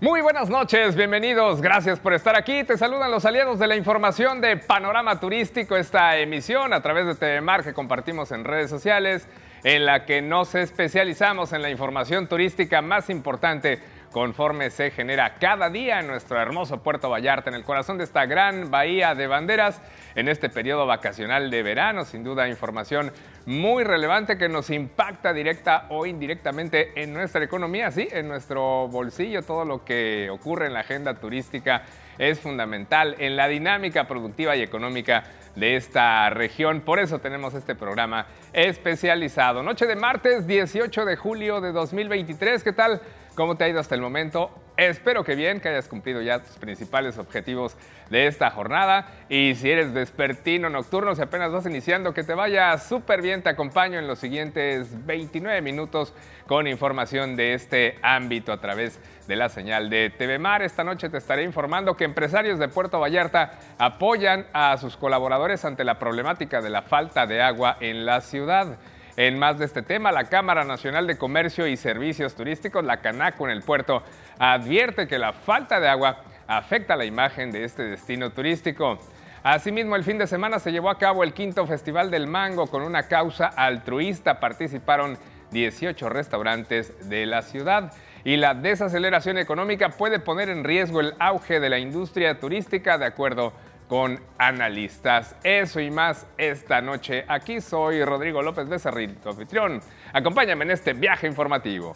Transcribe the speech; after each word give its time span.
Muy 0.00 0.20
buenas 0.20 0.48
noches, 0.48 0.94
bienvenidos, 0.94 1.60
gracias 1.60 1.98
por 1.98 2.14
estar 2.14 2.36
aquí. 2.36 2.62
Te 2.62 2.78
saludan 2.78 3.10
los 3.10 3.24
aliados 3.24 3.58
de 3.58 3.66
la 3.66 3.74
información 3.74 4.40
de 4.40 4.56
Panorama 4.56 5.18
Turístico, 5.18 5.76
esta 5.76 6.16
emisión 6.18 6.72
a 6.72 6.80
través 6.80 7.04
de 7.06 7.16
TVMar 7.16 7.64
que 7.64 7.74
compartimos 7.74 8.30
en 8.30 8.44
redes 8.44 8.70
sociales, 8.70 9.26
en 9.64 9.84
la 9.86 10.06
que 10.06 10.22
nos 10.22 10.54
especializamos 10.54 11.52
en 11.52 11.62
la 11.62 11.70
información 11.70 12.28
turística 12.28 12.80
más 12.80 13.10
importante 13.10 13.80
conforme 14.12 14.70
se 14.70 14.92
genera 14.92 15.34
cada 15.34 15.68
día 15.68 15.98
en 15.98 16.06
nuestro 16.06 16.40
hermoso 16.40 16.80
Puerto 16.80 17.10
Vallarta, 17.10 17.50
en 17.50 17.56
el 17.56 17.64
corazón 17.64 17.98
de 17.98 18.04
esta 18.04 18.24
gran 18.24 18.70
bahía 18.70 19.16
de 19.16 19.26
banderas, 19.26 19.82
en 20.18 20.26
este 20.26 20.48
periodo 20.48 20.84
vacacional 20.84 21.48
de 21.48 21.62
verano. 21.62 22.04
Sin 22.04 22.24
duda, 22.24 22.48
información 22.48 23.12
muy 23.46 23.84
relevante 23.84 24.36
que 24.36 24.48
nos 24.48 24.68
impacta 24.68 25.32
directa 25.32 25.86
o 25.90 26.06
indirectamente 26.06 27.00
en 27.00 27.14
nuestra 27.14 27.44
economía, 27.44 27.92
sí, 27.92 28.08
en 28.10 28.26
nuestro 28.26 28.88
bolsillo. 28.88 29.42
Todo 29.42 29.64
lo 29.64 29.84
que 29.84 30.28
ocurre 30.28 30.66
en 30.66 30.74
la 30.74 30.80
agenda 30.80 31.14
turística 31.14 31.82
es 32.18 32.40
fundamental 32.40 33.14
en 33.20 33.36
la 33.36 33.46
dinámica 33.46 34.08
productiva 34.08 34.56
y 34.56 34.62
económica 34.62 35.22
de 35.54 35.76
esta 35.76 36.28
región. 36.30 36.80
Por 36.80 36.98
eso 36.98 37.20
tenemos 37.20 37.54
este 37.54 37.76
programa 37.76 38.26
especializado. 38.52 39.62
Noche 39.62 39.86
de 39.86 39.94
martes 39.94 40.48
18 40.48 41.04
de 41.04 41.14
julio 41.14 41.60
de 41.60 41.70
2023. 41.70 42.64
¿Qué 42.64 42.72
tal? 42.72 43.00
¿Cómo 43.36 43.56
te 43.56 43.62
ha 43.62 43.68
ido 43.68 43.78
hasta 43.78 43.94
el 43.94 44.00
momento? 44.00 44.50
Espero 44.76 45.22
que 45.22 45.36
bien, 45.36 45.60
que 45.60 45.68
hayas 45.68 45.86
cumplido 45.86 46.20
ya 46.22 46.40
tus 46.40 46.56
principales 46.56 47.18
objetivos 47.18 47.76
de 48.10 48.26
esta 48.26 48.50
jornada. 48.50 49.06
Y 49.28 49.54
si 49.54 49.70
eres 49.70 49.94
despertino 49.94 50.70
nocturno, 50.70 51.14
si 51.14 51.22
apenas 51.22 51.52
vas 51.52 51.66
iniciando, 51.66 52.14
que 52.14 52.24
te 52.24 52.34
vaya 52.34 52.76
súper 52.78 53.22
bien. 53.22 53.42
Te 53.42 53.50
acompaño 53.50 53.98
en 53.98 54.06
los 54.06 54.18
siguientes 54.18 55.06
29 55.06 55.60
minutos 55.62 56.14
con 56.46 56.66
información 56.66 57.36
de 57.36 57.54
este 57.54 57.98
ámbito 58.02 58.52
a 58.52 58.60
través 58.60 59.00
de 59.26 59.36
la 59.36 59.48
señal 59.48 59.90
de 59.90 60.10
TV 60.10 60.38
Mar. 60.38 60.62
Esta 60.62 60.84
noche 60.84 61.10
te 61.10 61.18
estaré 61.18 61.42
informando 61.42 61.96
que 61.96 62.04
empresarios 62.04 62.58
de 62.58 62.68
Puerto 62.68 62.98
Vallarta 62.98 63.52
apoyan 63.78 64.46
a 64.52 64.76
sus 64.78 64.96
colaboradores 64.96 65.64
ante 65.64 65.84
la 65.84 65.98
problemática 65.98 66.60
de 66.60 66.70
la 66.70 66.82
falta 66.82 67.26
de 67.26 67.42
agua 67.42 67.76
en 67.80 68.06
la 68.06 68.20
ciudad. 68.22 68.78
En 69.18 69.36
más 69.36 69.58
de 69.58 69.64
este 69.64 69.82
tema, 69.82 70.12
la 70.12 70.28
Cámara 70.28 70.62
Nacional 70.62 71.08
de 71.08 71.18
Comercio 71.18 71.66
y 71.66 71.76
Servicios 71.76 72.36
Turísticos, 72.36 72.84
la 72.84 72.98
Canaco 72.98 73.46
en 73.46 73.50
el 73.50 73.62
puerto, 73.62 74.04
advierte 74.38 75.08
que 75.08 75.18
la 75.18 75.32
falta 75.32 75.80
de 75.80 75.88
agua 75.88 76.22
afecta 76.48 76.96
la 76.96 77.04
imagen 77.04 77.52
de 77.52 77.62
este 77.62 77.84
destino 77.84 78.30
turístico. 78.30 78.98
Asimismo, 79.44 79.94
el 79.94 80.02
fin 80.02 80.18
de 80.18 80.26
semana 80.26 80.58
se 80.58 80.72
llevó 80.72 80.90
a 80.90 80.98
cabo 80.98 81.22
el 81.22 81.32
quinto 81.32 81.64
Festival 81.66 82.10
del 82.10 82.26
Mango 82.26 82.66
con 82.66 82.82
una 82.82 83.04
causa 83.04 83.46
altruista. 83.46 84.40
Participaron 84.40 85.16
18 85.52 86.08
restaurantes 86.08 87.08
de 87.08 87.26
la 87.26 87.42
ciudad. 87.42 87.92
Y 88.24 88.36
la 88.36 88.54
desaceleración 88.54 89.38
económica 89.38 89.90
puede 89.90 90.18
poner 90.18 90.48
en 90.48 90.64
riesgo 90.64 91.00
el 91.00 91.14
auge 91.18 91.60
de 91.60 91.70
la 91.70 91.78
industria 91.78 92.40
turística, 92.40 92.98
de 92.98 93.06
acuerdo 93.06 93.52
con 93.86 94.20
analistas. 94.38 95.36
Eso 95.44 95.80
y 95.80 95.90
más 95.90 96.26
esta 96.36 96.80
noche. 96.80 97.24
Aquí 97.28 97.60
soy 97.60 98.04
Rodrigo 98.04 98.42
López 98.42 98.68
Becerril, 98.68 99.16
tu 99.16 99.30
anfitrión. 99.30 99.80
Acompáñame 100.12 100.64
en 100.64 100.72
este 100.72 100.94
viaje 100.94 101.26
informativo. 101.26 101.94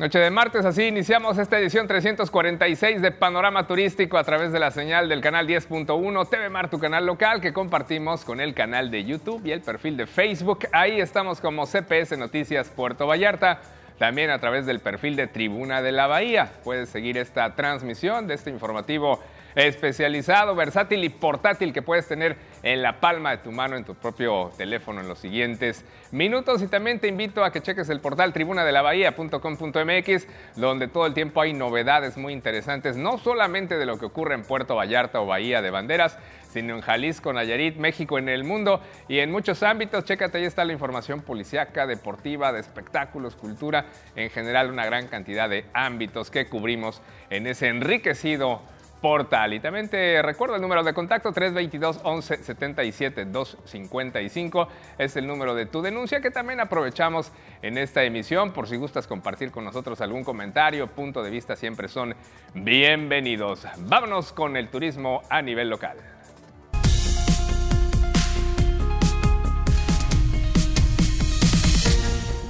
Noche 0.00 0.18
de 0.18 0.30
martes, 0.30 0.64
así 0.64 0.84
iniciamos 0.84 1.36
esta 1.36 1.58
edición 1.58 1.86
346 1.86 3.02
de 3.02 3.12
Panorama 3.12 3.66
Turístico 3.66 4.16
a 4.16 4.24
través 4.24 4.50
de 4.50 4.58
la 4.58 4.70
señal 4.70 5.10
del 5.10 5.20
canal 5.20 5.46
10.1 5.46 6.30
TV 6.30 6.48
Mar, 6.48 6.70
tu 6.70 6.78
canal 6.78 7.04
local 7.04 7.42
que 7.42 7.52
compartimos 7.52 8.24
con 8.24 8.40
el 8.40 8.54
canal 8.54 8.90
de 8.90 9.04
YouTube 9.04 9.44
y 9.44 9.50
el 9.50 9.60
perfil 9.60 9.98
de 9.98 10.06
Facebook. 10.06 10.60
Ahí 10.72 11.02
estamos 11.02 11.42
como 11.42 11.66
CPS 11.66 12.16
Noticias 12.16 12.70
Puerto 12.70 13.06
Vallarta. 13.06 13.60
También 13.98 14.30
a 14.30 14.38
través 14.38 14.64
del 14.64 14.80
perfil 14.80 15.16
de 15.16 15.26
Tribuna 15.26 15.82
de 15.82 15.92
la 15.92 16.06
Bahía. 16.06 16.50
Puedes 16.64 16.88
seguir 16.88 17.18
esta 17.18 17.54
transmisión 17.54 18.26
de 18.26 18.32
este 18.32 18.48
informativo 18.48 19.20
especializado, 19.54 20.54
versátil 20.54 21.04
y 21.04 21.08
portátil 21.08 21.72
que 21.72 21.82
puedes 21.82 22.06
tener 22.06 22.36
en 22.62 22.82
la 22.82 23.00
palma 23.00 23.30
de 23.30 23.38
tu 23.38 23.52
mano, 23.52 23.76
en 23.76 23.84
tu 23.84 23.94
propio 23.94 24.52
teléfono 24.56 25.00
en 25.00 25.08
los 25.08 25.18
siguientes 25.18 25.84
minutos. 26.10 26.62
Y 26.62 26.66
también 26.68 27.00
te 27.00 27.08
invito 27.08 27.44
a 27.44 27.52
que 27.52 27.60
cheques 27.60 27.88
el 27.88 28.00
portal 28.00 28.32
tribunadelabahía.com.mx, 28.32 30.26
donde 30.56 30.88
todo 30.88 31.06
el 31.06 31.14
tiempo 31.14 31.40
hay 31.40 31.52
novedades 31.52 32.16
muy 32.16 32.32
interesantes, 32.32 32.96
no 32.96 33.18
solamente 33.18 33.78
de 33.78 33.86
lo 33.86 33.98
que 33.98 34.06
ocurre 34.06 34.34
en 34.34 34.42
Puerto 34.42 34.76
Vallarta 34.76 35.20
o 35.20 35.26
Bahía 35.26 35.62
de 35.62 35.70
Banderas, 35.70 36.18
sino 36.52 36.74
en 36.74 36.80
Jalisco, 36.80 37.32
Nayarit, 37.32 37.76
México, 37.76 38.18
en 38.18 38.28
el 38.28 38.44
mundo 38.44 38.80
y 39.08 39.20
en 39.20 39.30
muchos 39.30 39.62
ámbitos. 39.62 40.04
Chécate, 40.04 40.38
ahí 40.38 40.44
está 40.44 40.64
la 40.64 40.72
información 40.72 41.22
policiaca, 41.22 41.86
deportiva, 41.86 42.52
de 42.52 42.60
espectáculos, 42.60 43.36
cultura, 43.36 43.86
en 44.16 44.30
general 44.30 44.70
una 44.70 44.84
gran 44.84 45.06
cantidad 45.06 45.48
de 45.48 45.64
ámbitos 45.72 46.30
que 46.30 46.46
cubrimos 46.46 47.02
en 47.30 47.46
ese 47.46 47.68
enriquecido 47.68 48.62
portal. 49.00 49.54
Y 49.54 49.60
también 49.60 49.88
te 49.88 50.22
recuerdo 50.22 50.56
el 50.56 50.62
número 50.62 50.82
de 50.82 50.92
contacto 50.92 51.32
322 51.32 52.00
11 52.02 52.42
77 52.42 53.24
255 53.26 54.68
es 54.98 55.16
el 55.16 55.26
número 55.26 55.54
de 55.54 55.66
tu 55.66 55.82
denuncia 55.82 56.20
que 56.20 56.30
también 56.30 56.60
aprovechamos 56.60 57.32
en 57.62 57.78
esta 57.78 58.04
emisión 58.04 58.52
por 58.52 58.68
si 58.68 58.76
gustas 58.76 59.06
compartir 59.06 59.50
con 59.50 59.64
nosotros 59.64 60.00
algún 60.00 60.24
comentario, 60.24 60.86
punto 60.88 61.22
de 61.22 61.30
vista 61.30 61.56
siempre 61.56 61.88
son 61.88 62.14
bienvenidos. 62.54 63.66
Vámonos 63.78 64.32
con 64.32 64.56
el 64.56 64.68
turismo 64.68 65.22
a 65.28 65.42
nivel 65.42 65.70
local. 65.70 66.19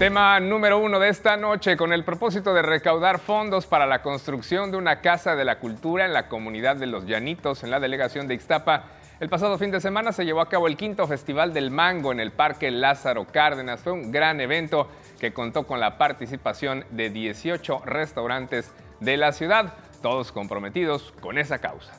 Tema 0.01 0.41
número 0.41 0.79
uno 0.79 0.99
de 0.99 1.11
esta 1.11 1.37
noche, 1.37 1.77
con 1.77 1.93
el 1.93 2.05
propósito 2.05 2.55
de 2.55 2.63
recaudar 2.63 3.19
fondos 3.19 3.67
para 3.67 3.85
la 3.85 4.01
construcción 4.01 4.71
de 4.71 4.79
una 4.79 5.03
casa 5.03 5.37
de 5.37 5.45
la 5.45 5.59
cultura 5.59 6.07
en 6.07 6.15
la 6.15 6.27
comunidad 6.27 6.77
de 6.77 6.87
Los 6.87 7.05
Llanitos, 7.05 7.65
en 7.65 7.71
la 7.71 7.81
delegación 7.81 8.27
de 8.27 8.33
Ixtapa. 8.33 8.85
El 9.21 9.29
pasado 9.29 9.59
fin 9.59 9.71
de 9.71 9.79
semana 9.79 10.13
se 10.13 10.25
llevó 10.25 10.41
a 10.41 10.49
cabo 10.49 10.69
el 10.69 10.79
quinto 10.79 11.07
Festival 11.07 11.53
del 11.53 11.71
Mango 11.71 12.13
en 12.13 12.21
el 12.21 12.33
Parque 12.33 12.71
Lázaro 12.71 13.27
Cárdenas. 13.27 13.81
Fue 13.81 13.93
un 13.93 14.11
gran 14.11 14.41
evento 14.41 14.89
que 15.19 15.35
contó 15.35 15.67
con 15.67 15.81
la 15.81 15.99
participación 15.99 16.87
de 16.93 17.11
18 17.11 17.83
restaurantes 17.85 18.73
de 19.01 19.19
la 19.19 19.33
ciudad, 19.33 19.75
todos 20.01 20.33
comprometidos 20.33 21.13
con 21.21 21.37
esa 21.37 21.59
causa. 21.59 21.93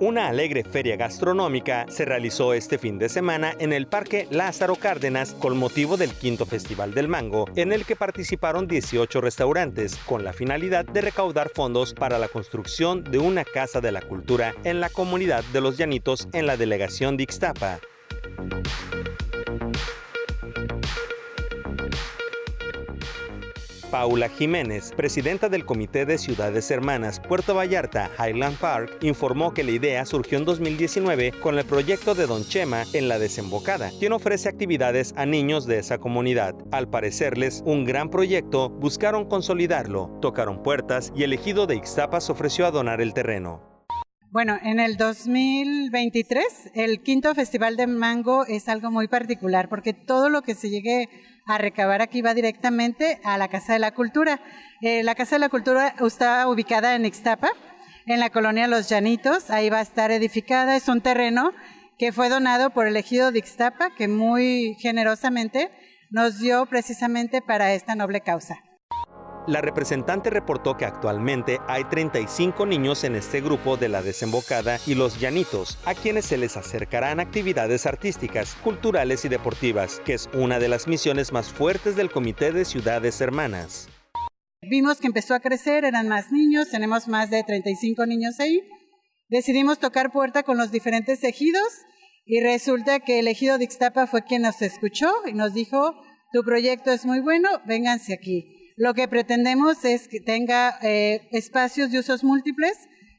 Una 0.00 0.26
alegre 0.26 0.64
feria 0.64 0.96
gastronómica 0.96 1.86
se 1.88 2.04
realizó 2.04 2.52
este 2.52 2.78
fin 2.78 2.98
de 2.98 3.08
semana 3.08 3.54
en 3.60 3.72
el 3.72 3.86
Parque 3.86 4.26
Lázaro 4.28 4.74
Cárdenas 4.74 5.34
con 5.34 5.56
motivo 5.56 5.96
del 5.96 6.10
quinto 6.10 6.46
Festival 6.46 6.94
del 6.94 7.06
Mango, 7.06 7.46
en 7.54 7.72
el 7.72 7.84
que 7.84 7.94
participaron 7.94 8.66
18 8.66 9.20
restaurantes, 9.20 9.96
con 10.04 10.24
la 10.24 10.32
finalidad 10.32 10.84
de 10.84 11.00
recaudar 11.00 11.48
fondos 11.48 11.94
para 11.94 12.18
la 12.18 12.26
construcción 12.26 13.04
de 13.04 13.18
una 13.18 13.44
casa 13.44 13.80
de 13.80 13.92
la 13.92 14.02
cultura 14.02 14.52
en 14.64 14.80
la 14.80 14.88
comunidad 14.88 15.44
de 15.52 15.60
Los 15.60 15.76
Llanitos 15.76 16.28
en 16.32 16.48
la 16.48 16.56
delegación 16.56 17.16
de 17.16 17.22
Ixtapa. 17.22 17.78
Paula 23.94 24.28
Jiménez, 24.28 24.92
presidenta 24.96 25.48
del 25.48 25.64
Comité 25.64 26.04
de 26.04 26.18
Ciudades 26.18 26.68
Hermanas 26.72 27.20
Puerto 27.20 27.54
Vallarta 27.54 28.10
Highland 28.18 28.58
Park, 28.58 28.98
informó 29.02 29.54
que 29.54 29.62
la 29.62 29.70
idea 29.70 30.04
surgió 30.04 30.36
en 30.36 30.44
2019 30.44 31.30
con 31.40 31.56
el 31.56 31.64
proyecto 31.64 32.16
de 32.16 32.26
Don 32.26 32.42
Chema 32.42 32.82
en 32.92 33.08
la 33.08 33.20
desembocada, 33.20 33.92
quien 34.00 34.12
ofrece 34.12 34.48
actividades 34.48 35.14
a 35.16 35.26
niños 35.26 35.66
de 35.66 35.78
esa 35.78 35.98
comunidad. 35.98 36.56
Al 36.72 36.88
parecerles 36.88 37.62
un 37.66 37.84
gran 37.84 38.10
proyecto, 38.10 38.68
buscaron 38.68 39.26
consolidarlo, 39.28 40.18
tocaron 40.20 40.64
puertas 40.64 41.12
y 41.14 41.22
el 41.22 41.32
ejido 41.32 41.68
de 41.68 41.76
Ixtapas 41.76 42.30
ofreció 42.30 42.66
a 42.66 42.72
donar 42.72 43.00
el 43.00 43.14
terreno. 43.14 43.73
Bueno, 44.34 44.58
en 44.64 44.80
el 44.80 44.96
2023 44.96 46.72
el 46.74 47.02
quinto 47.02 47.32
Festival 47.36 47.76
de 47.76 47.86
Mango 47.86 48.44
es 48.46 48.68
algo 48.68 48.90
muy 48.90 49.06
particular 49.06 49.68
porque 49.68 49.92
todo 49.92 50.28
lo 50.28 50.42
que 50.42 50.56
se 50.56 50.70
llegue 50.70 51.08
a 51.46 51.56
recabar 51.56 52.02
aquí 52.02 52.20
va 52.20 52.34
directamente 52.34 53.20
a 53.22 53.38
la 53.38 53.46
Casa 53.46 53.74
de 53.74 53.78
la 53.78 53.94
Cultura. 53.94 54.40
Eh, 54.80 55.04
la 55.04 55.14
Casa 55.14 55.36
de 55.36 55.38
la 55.38 55.50
Cultura 55.50 55.94
está 56.04 56.48
ubicada 56.48 56.96
en 56.96 57.04
Ixtapa, 57.04 57.52
en 58.06 58.18
la 58.18 58.30
colonia 58.30 58.66
Los 58.66 58.88
Llanitos. 58.88 59.50
Ahí 59.50 59.70
va 59.70 59.78
a 59.78 59.82
estar 59.82 60.10
edificada. 60.10 60.74
Es 60.74 60.88
un 60.88 61.00
terreno 61.00 61.52
que 61.96 62.10
fue 62.10 62.28
donado 62.28 62.70
por 62.70 62.88
el 62.88 62.96
ejido 62.96 63.30
de 63.30 63.38
Ixtapa, 63.38 63.94
que 63.94 64.08
muy 64.08 64.74
generosamente 64.80 65.70
nos 66.10 66.40
dio 66.40 66.66
precisamente 66.66 67.40
para 67.40 67.72
esta 67.72 67.94
noble 67.94 68.20
causa. 68.20 68.58
La 69.46 69.60
representante 69.60 70.30
reportó 70.30 70.78
que 70.78 70.86
actualmente 70.86 71.58
hay 71.68 71.84
35 71.84 72.64
niños 72.64 73.04
en 73.04 73.14
este 73.14 73.42
grupo 73.42 73.76
de 73.76 73.90
la 73.90 74.00
desembocada 74.00 74.78
y 74.86 74.94
los 74.94 75.20
llanitos, 75.20 75.76
a 75.84 75.94
quienes 75.94 76.24
se 76.24 76.38
les 76.38 76.56
acercarán 76.56 77.20
actividades 77.20 77.84
artísticas, 77.84 78.54
culturales 78.64 79.22
y 79.26 79.28
deportivas, 79.28 80.00
que 80.06 80.14
es 80.14 80.30
una 80.32 80.58
de 80.58 80.68
las 80.68 80.88
misiones 80.88 81.30
más 81.30 81.52
fuertes 81.52 81.94
del 81.94 82.10
Comité 82.10 82.52
de 82.52 82.64
Ciudades 82.64 83.20
Hermanas. 83.20 83.90
Vimos 84.62 84.98
que 84.98 85.08
empezó 85.08 85.34
a 85.34 85.40
crecer, 85.40 85.84
eran 85.84 86.08
más 86.08 86.32
niños, 86.32 86.70
tenemos 86.70 87.06
más 87.06 87.28
de 87.28 87.44
35 87.44 88.06
niños 88.06 88.40
ahí. 88.40 88.62
Decidimos 89.28 89.78
tocar 89.78 90.10
puerta 90.10 90.42
con 90.42 90.56
los 90.56 90.70
diferentes 90.70 91.22
ejidos 91.22 91.68
y 92.24 92.40
resulta 92.40 93.00
que 93.00 93.18
el 93.18 93.28
ejido 93.28 93.58
de 93.58 93.64
Ixtapa 93.64 94.06
fue 94.06 94.24
quien 94.24 94.40
nos 94.40 94.62
escuchó 94.62 95.12
y 95.26 95.34
nos 95.34 95.52
dijo, 95.52 95.94
tu 96.32 96.42
proyecto 96.44 96.90
es 96.92 97.04
muy 97.04 97.20
bueno, 97.20 97.50
vénganse 97.66 98.14
aquí. 98.14 98.63
Lo 98.76 98.94
que 98.94 99.06
pretendemos 99.06 99.84
es 99.84 100.08
que 100.08 100.20
tenga 100.20 100.78
eh, 100.82 101.28
espacios 101.30 101.92
de 101.92 102.00
usos 102.00 102.24
múltiples 102.24 102.76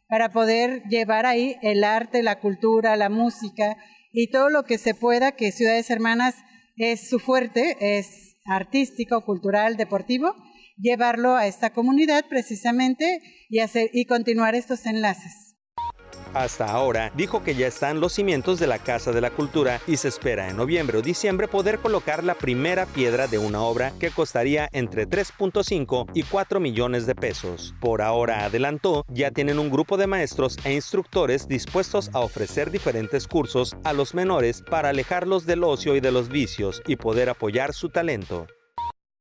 para 0.08 0.32
poder 0.32 0.84
llevar 0.90 1.26
ahí 1.26 1.56
el 1.62 1.84
arte, 1.84 2.24
la 2.24 2.40
cultura, 2.40 2.96
la 2.98 3.10
música 3.10 3.78
y 4.12 4.30
todo 4.32 4.50
lo 4.50 4.64
que 4.64 4.78
se 4.78 4.94
pueda, 4.94 5.32
que 5.32 5.52
Ciudades 5.52 5.90
Hermanas 5.90 6.36
es 6.76 7.10
su 7.10 7.20
fuerte, 7.20 7.78
es 7.80 8.36
artístico, 8.46 9.24
cultural, 9.24 9.78
deportivo, 9.78 10.36
llevarlo 10.78 11.36
a 11.36 11.48
esta 11.48 11.72
comunidad 11.72 12.26
precisamente 12.30 13.22
y, 13.50 13.60
hacer, 13.60 13.90
y 13.94 14.06
continuar 14.06 14.56
estos 14.56 14.86
enlaces. 14.86 15.55
Hasta 16.36 16.66
ahora 16.66 17.14
dijo 17.16 17.46
que 17.46 17.56
ya 17.56 17.66
están 17.66 18.02
los 18.02 18.12
cimientos 18.12 18.60
de 18.60 18.68
la 18.68 18.78
Casa 18.78 19.14
de 19.14 19.22
la 19.22 19.32
Cultura 19.32 19.80
y 19.88 19.96
se 19.96 20.10
espera 20.10 20.50
en 20.50 20.58
noviembre 20.58 20.98
o 20.98 21.02
diciembre 21.02 21.48
poder 21.48 21.80
colocar 21.80 22.26
la 22.26 22.36
primera 22.36 22.86
piedra 22.86 23.28
de 23.28 23.38
una 23.38 23.62
obra 23.62 23.94
que 24.02 24.12
costaría 24.12 24.68
entre 24.74 25.08
3.5 25.08 26.12
y 26.14 26.24
4 26.24 26.60
millones 26.60 27.06
de 27.06 27.16
pesos. 27.16 27.74
Por 27.80 28.02
ahora 28.02 28.44
adelantó, 28.44 29.06
ya 29.08 29.32
tienen 29.32 29.60
un 29.60 29.70
grupo 29.70 29.96
de 29.96 30.08
maestros 30.08 30.58
e 30.66 30.74
instructores 30.74 31.48
dispuestos 31.48 32.10
a 32.12 32.20
ofrecer 32.20 32.70
diferentes 32.70 33.30
cursos 33.30 33.78
a 33.86 33.94
los 33.94 34.14
menores 34.14 34.62
para 34.70 34.90
alejarlos 34.90 35.46
del 35.46 35.64
ocio 35.64 35.96
y 35.96 36.02
de 36.02 36.12
los 36.12 36.28
vicios 36.28 36.84
y 36.86 36.98
poder 36.98 37.30
apoyar 37.30 37.74
su 37.74 37.88
talento. 37.88 38.46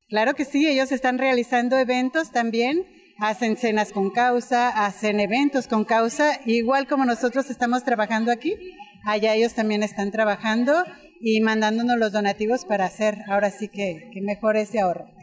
Claro 0.09 0.35
que 0.35 0.45
sí, 0.45 0.67
ellos 0.67 0.91
están 0.91 1.19
realizando 1.19 1.79
eventos 1.79 2.33
también 2.33 2.85
hacen 3.19 3.57
cenas 3.57 3.93
con 3.93 4.11
causa, 4.11 4.87
hacen 4.87 5.21
eventos 5.21 5.69
con 5.69 5.85
causa, 5.85 6.41
igual 6.47 6.87
como 6.87 7.05
nosotros 7.05 7.51
estamos 7.51 7.85
trabajando 7.85 8.33
aquí, 8.33 8.57
allá 9.05 9.35
ellos 9.35 9.55
también 9.55 9.83
están 9.83 10.11
trabajando 10.11 10.85
y 11.21 11.41
mandándonos 11.41 11.97
los 11.99 12.13
donativos 12.13 12.65
para 12.65 12.87
hacer 12.87 13.19
ahora 13.29 13.51
sí 13.51 13.69
que, 13.69 14.11
que 14.13 14.21
mejor 14.21 14.57
ese 14.57 14.81
ahorro. 14.81 15.14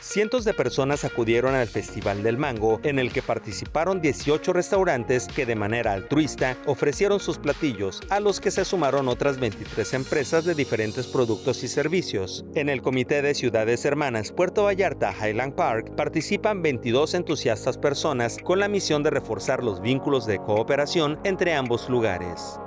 Cientos 0.00 0.44
de 0.44 0.54
personas 0.54 1.04
acudieron 1.04 1.54
al 1.54 1.66
Festival 1.66 2.22
del 2.22 2.36
Mango, 2.36 2.80
en 2.84 2.98
el 2.98 3.12
que 3.12 3.22
participaron 3.22 4.00
18 4.00 4.52
restaurantes 4.52 5.26
que 5.26 5.46
de 5.46 5.56
manera 5.56 5.92
altruista 5.92 6.56
ofrecieron 6.66 7.20
sus 7.20 7.38
platillos, 7.38 8.00
a 8.10 8.20
los 8.20 8.40
que 8.40 8.50
se 8.50 8.64
sumaron 8.64 9.08
otras 9.08 9.40
23 9.40 9.94
empresas 9.94 10.44
de 10.44 10.54
diferentes 10.54 11.06
productos 11.06 11.64
y 11.64 11.68
servicios. 11.68 12.44
En 12.54 12.68
el 12.68 12.82
Comité 12.82 13.22
de 13.22 13.34
Ciudades 13.34 13.84
Hermanas 13.84 14.32
Puerto 14.32 14.64
Vallarta 14.64 15.12
Highland 15.12 15.54
Park 15.54 15.94
participan 15.96 16.62
22 16.62 17.14
entusiastas 17.14 17.78
personas 17.78 18.38
con 18.42 18.60
la 18.60 18.68
misión 18.68 19.02
de 19.02 19.10
reforzar 19.10 19.64
los 19.64 19.80
vínculos 19.80 20.26
de 20.26 20.38
cooperación 20.38 21.18
entre 21.24 21.54
ambos 21.54 21.88
lugares 21.88 22.58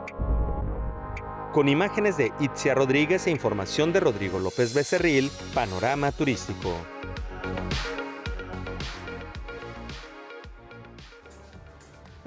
con 1.53 1.69
imágenes 1.69 2.17
de 2.17 2.31
Itzia 2.39 2.75
Rodríguez 2.75 3.25
e 3.25 3.31
información 3.31 3.91
de 3.91 3.99
Rodrigo 3.99 4.37
López 4.37 4.75
Becerril, 4.75 5.31
Panorama 5.55 6.11
Turístico. 6.11 6.96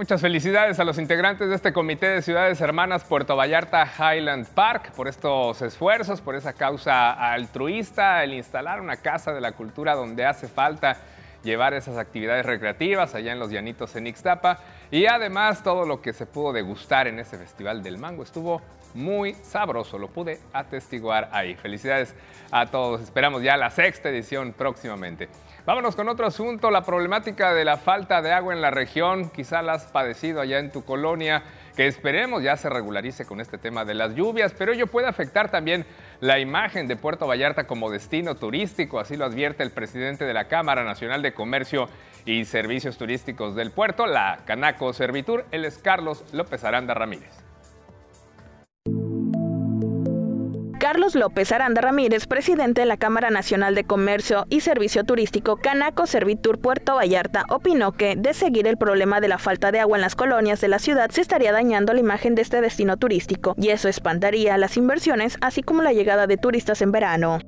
Muchas 0.01 0.23
felicidades 0.23 0.81
a 0.81 0.85
los 0.85 0.97
integrantes 0.97 1.51
de 1.51 1.55
este 1.55 1.75
Comité 1.75 2.09
de 2.09 2.23
Ciudades 2.23 2.59
Hermanas 2.63 3.05
Puerto 3.05 3.37
Vallarta 3.37 3.87
Highland 3.87 4.47
Park 4.47 4.93
por 4.93 5.09
estos 5.09 5.61
esfuerzos, 5.61 6.23
por 6.23 6.37
esa 6.37 6.55
causa 6.55 7.13
altruista, 7.13 8.25
el 8.25 8.33
instalar 8.33 8.81
una 8.81 8.97
casa 8.97 9.35
de 9.35 9.43
la 9.43 9.53
cultura 9.53 9.95
donde 9.95 10.25
hace 10.25 10.49
falta 10.49 10.97
llevar 11.43 11.75
esas 11.75 11.99
actividades 11.99 12.47
recreativas 12.47 13.15
allá 13.15 13.33
en 13.33 13.39
los 13.39 13.51
llanitos 13.51 13.95
en 13.95 14.07
Ixtapa. 14.07 14.61
Y 14.91 15.05
además 15.05 15.63
todo 15.63 15.85
lo 15.85 16.01
que 16.01 16.15
se 16.15 16.25
pudo 16.25 16.55
degustar 16.55 17.07
en 17.07 17.19
ese 17.19 17.37
Festival 17.37 17.83
del 17.83 17.99
Mango 17.99 18.23
estuvo 18.23 18.63
muy 18.95 19.35
sabroso, 19.35 19.99
lo 19.99 20.09
pude 20.09 20.39
atestiguar 20.53 21.29
ahí. 21.33 21.55
Felicidades 21.55 22.15
a 22.51 22.67
todos, 22.67 23.01
esperamos 23.01 23.43
ya 23.43 23.57
la 23.57 23.71
sexta 23.71 24.09
edición 24.09 24.53
próximamente. 24.53 25.29
Vámonos 25.67 25.95
con 25.95 26.09
otro 26.09 26.27
asunto, 26.27 26.71
la 26.71 26.83
problemática 26.83 27.53
de 27.53 27.65
la 27.65 27.77
falta 27.77 28.23
de 28.23 28.33
agua 28.33 28.55
en 28.55 28.63
la 28.63 28.71
región. 28.71 29.31
Quizá 29.31 29.63
la 29.63 29.75
has 29.75 29.85
padecido 29.87 30.41
allá 30.41 30.59
en 30.59 30.73
tu 30.73 30.85
colonia, 30.85 31.43
que 31.77 31.87
esperemos 31.87 32.43
ya 32.43 32.57
se 32.57 32.71
regularice 32.71 33.27
con 33.27 33.41
este 33.41 33.59
tema 33.59 33.85
de 33.85 33.95
las 33.95 34.15
lluvias, 34.15 34.55
pero 34.57 34.73
ello 34.73 34.87
puede 34.87 35.07
afectar 35.07 35.51
también 35.51 35.85
la 36.21 36.39
imagen 36.39 36.89
de 36.89 36.97
Puerto 36.97 37.27
Vallarta 37.27 37.67
como 37.67 37.91
destino 37.91 38.35
turístico, 38.35 38.99
así 38.99 39.17
lo 39.17 39.27
advierte 39.27 39.63
el 39.63 39.71
presidente 39.71 40.25
de 40.25 40.35
la 40.35 40.49
Cámara 40.49 40.83
Nacional 40.83 41.23
de 41.23 41.35
Comercio 41.35 41.89
y 42.25 42.45
Servicios 42.47 42.99
Turísticos 42.99 43.55
del 43.55 43.71
Puerto, 43.71 44.07
la 44.07 44.41
Canaco 44.47 44.93
Servitur, 44.93 45.45
él 45.51 45.65
es 45.65 45.79
Carlos 45.79 46.25
López 46.33 46.65
Aranda 46.65 46.95
Ramírez. 46.95 47.50
Carlos 50.91 51.15
López 51.15 51.53
Aranda 51.53 51.81
Ramírez, 51.81 52.27
presidente 52.27 52.81
de 52.81 52.87
la 52.89 52.97
Cámara 52.97 53.31
Nacional 53.31 53.77
de 53.77 53.85
Comercio 53.85 54.47
y 54.51 54.59
Servicio 54.59 55.05
Turístico 55.05 55.55
Canaco 55.55 56.05
Servitur 56.05 56.61
Puerto 56.61 56.97
Vallarta, 56.97 57.45
opinó 57.49 57.93
que, 57.93 58.17
de 58.17 58.35
seguir 58.35 58.67
el 58.67 58.77
problema 58.77 59.21
de 59.21 59.29
la 59.29 59.39
falta 59.39 59.71
de 59.71 59.79
agua 59.79 59.99
en 59.99 60.03
las 60.03 60.17
colonias 60.17 60.61
de 60.61 60.67
la 60.67 60.81
ciudad, 60.81 61.09
se 61.11 61.21
estaría 61.21 61.53
dañando 61.53 61.93
la 61.93 62.01
imagen 62.01 62.35
de 62.35 62.43
este 62.43 62.61
destino 62.61 62.97
turístico, 62.97 63.55
y 63.57 63.69
eso 63.69 63.87
espantaría 63.89 64.59
las 64.59 64.77
inversiones, 64.77 65.39
así 65.41 65.63
como 65.63 65.83
la 65.83 65.93
llegada 65.93 66.27
de 66.27 66.39
turistas 66.39 66.83
en 66.83 66.91
verano. 66.91 67.39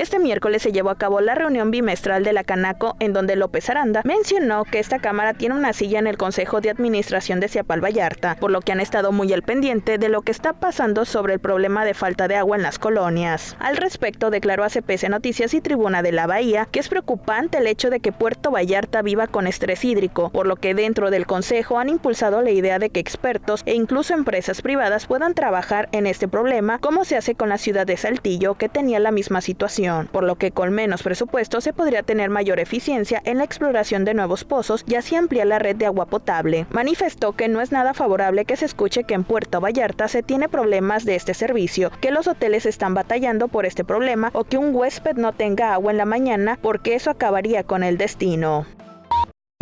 Este 0.00 0.18
miércoles 0.18 0.62
se 0.62 0.72
llevó 0.72 0.88
a 0.88 0.96
cabo 0.96 1.20
la 1.20 1.34
reunión 1.34 1.70
bimestral 1.70 2.24
de 2.24 2.32
la 2.32 2.42
Canaco, 2.42 2.96
en 3.00 3.12
donde 3.12 3.36
López 3.36 3.68
Aranda 3.68 4.00
mencionó 4.06 4.64
que 4.64 4.78
esta 4.78 4.98
Cámara 4.98 5.34
tiene 5.34 5.54
una 5.54 5.74
silla 5.74 5.98
en 5.98 6.06
el 6.06 6.16
Consejo 6.16 6.62
de 6.62 6.70
Administración 6.70 7.38
de 7.38 7.48
Ciapal 7.48 7.84
Vallarta, 7.84 8.34
por 8.40 8.50
lo 8.50 8.62
que 8.62 8.72
han 8.72 8.80
estado 8.80 9.12
muy 9.12 9.30
al 9.34 9.42
pendiente 9.42 9.98
de 9.98 10.08
lo 10.08 10.22
que 10.22 10.32
está 10.32 10.54
pasando 10.54 11.04
sobre 11.04 11.34
el 11.34 11.38
problema 11.38 11.84
de 11.84 11.92
falta 11.92 12.28
de 12.28 12.36
agua 12.36 12.56
en 12.56 12.62
las 12.62 12.78
colonias. 12.78 13.56
Al 13.58 13.76
respecto, 13.76 14.30
declaró 14.30 14.64
a 14.64 14.70
CPC 14.70 15.10
Noticias 15.10 15.52
y 15.52 15.60
Tribuna 15.60 16.02
de 16.02 16.12
la 16.12 16.26
Bahía 16.26 16.66
que 16.70 16.80
es 16.80 16.88
preocupante 16.88 17.58
el 17.58 17.66
hecho 17.66 17.90
de 17.90 18.00
que 18.00 18.10
Puerto 18.10 18.50
Vallarta 18.50 19.02
viva 19.02 19.26
con 19.26 19.46
estrés 19.46 19.84
hídrico, 19.84 20.30
por 20.30 20.46
lo 20.46 20.56
que 20.56 20.72
dentro 20.72 21.10
del 21.10 21.26
Consejo 21.26 21.78
han 21.78 21.90
impulsado 21.90 22.40
la 22.40 22.52
idea 22.52 22.78
de 22.78 22.88
que 22.88 23.00
expertos 23.00 23.64
e 23.66 23.74
incluso 23.74 24.14
empresas 24.14 24.62
privadas 24.62 25.04
puedan 25.04 25.34
trabajar 25.34 25.90
en 25.92 26.06
este 26.06 26.26
problema, 26.26 26.78
como 26.78 27.04
se 27.04 27.18
hace 27.18 27.34
con 27.34 27.50
la 27.50 27.58
ciudad 27.58 27.86
de 27.86 27.98
Saltillo, 27.98 28.54
que 28.54 28.70
tenía 28.70 28.98
la 28.98 29.10
misma 29.10 29.42
situación 29.42 29.89
por 30.12 30.24
lo 30.24 30.36
que 30.36 30.50
con 30.50 30.72
menos 30.72 31.02
presupuesto 31.02 31.60
se 31.60 31.72
podría 31.72 32.02
tener 32.02 32.30
mayor 32.30 32.60
eficiencia 32.60 33.20
en 33.24 33.38
la 33.38 33.44
exploración 33.44 34.04
de 34.04 34.14
nuevos 34.14 34.44
pozos 34.44 34.84
y 34.86 34.94
así 34.94 35.16
ampliar 35.16 35.46
la 35.46 35.58
red 35.58 35.76
de 35.76 35.86
agua 35.86 36.06
potable. 36.06 36.66
Manifestó 36.70 37.32
que 37.32 37.48
no 37.48 37.60
es 37.60 37.72
nada 37.72 37.94
favorable 37.94 38.44
que 38.44 38.56
se 38.56 38.64
escuche 38.64 39.04
que 39.04 39.14
en 39.14 39.24
Puerto 39.24 39.60
Vallarta 39.60 40.08
se 40.08 40.22
tiene 40.22 40.48
problemas 40.48 41.04
de 41.04 41.16
este 41.16 41.34
servicio, 41.34 41.90
que 42.00 42.10
los 42.10 42.26
hoteles 42.26 42.66
están 42.66 42.94
batallando 42.94 43.48
por 43.48 43.66
este 43.66 43.84
problema 43.84 44.30
o 44.32 44.44
que 44.44 44.58
un 44.58 44.74
huésped 44.74 45.16
no 45.16 45.32
tenga 45.32 45.74
agua 45.74 45.92
en 45.92 45.98
la 45.98 46.06
mañana 46.06 46.58
porque 46.60 46.94
eso 46.94 47.10
acabaría 47.10 47.64
con 47.64 47.82
el 47.82 47.98
destino. 47.98 48.66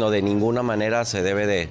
No, 0.00 0.10
de 0.10 0.22
ninguna 0.22 0.62
manera 0.62 1.04
se 1.04 1.22
debe 1.22 1.48
de, 1.48 1.68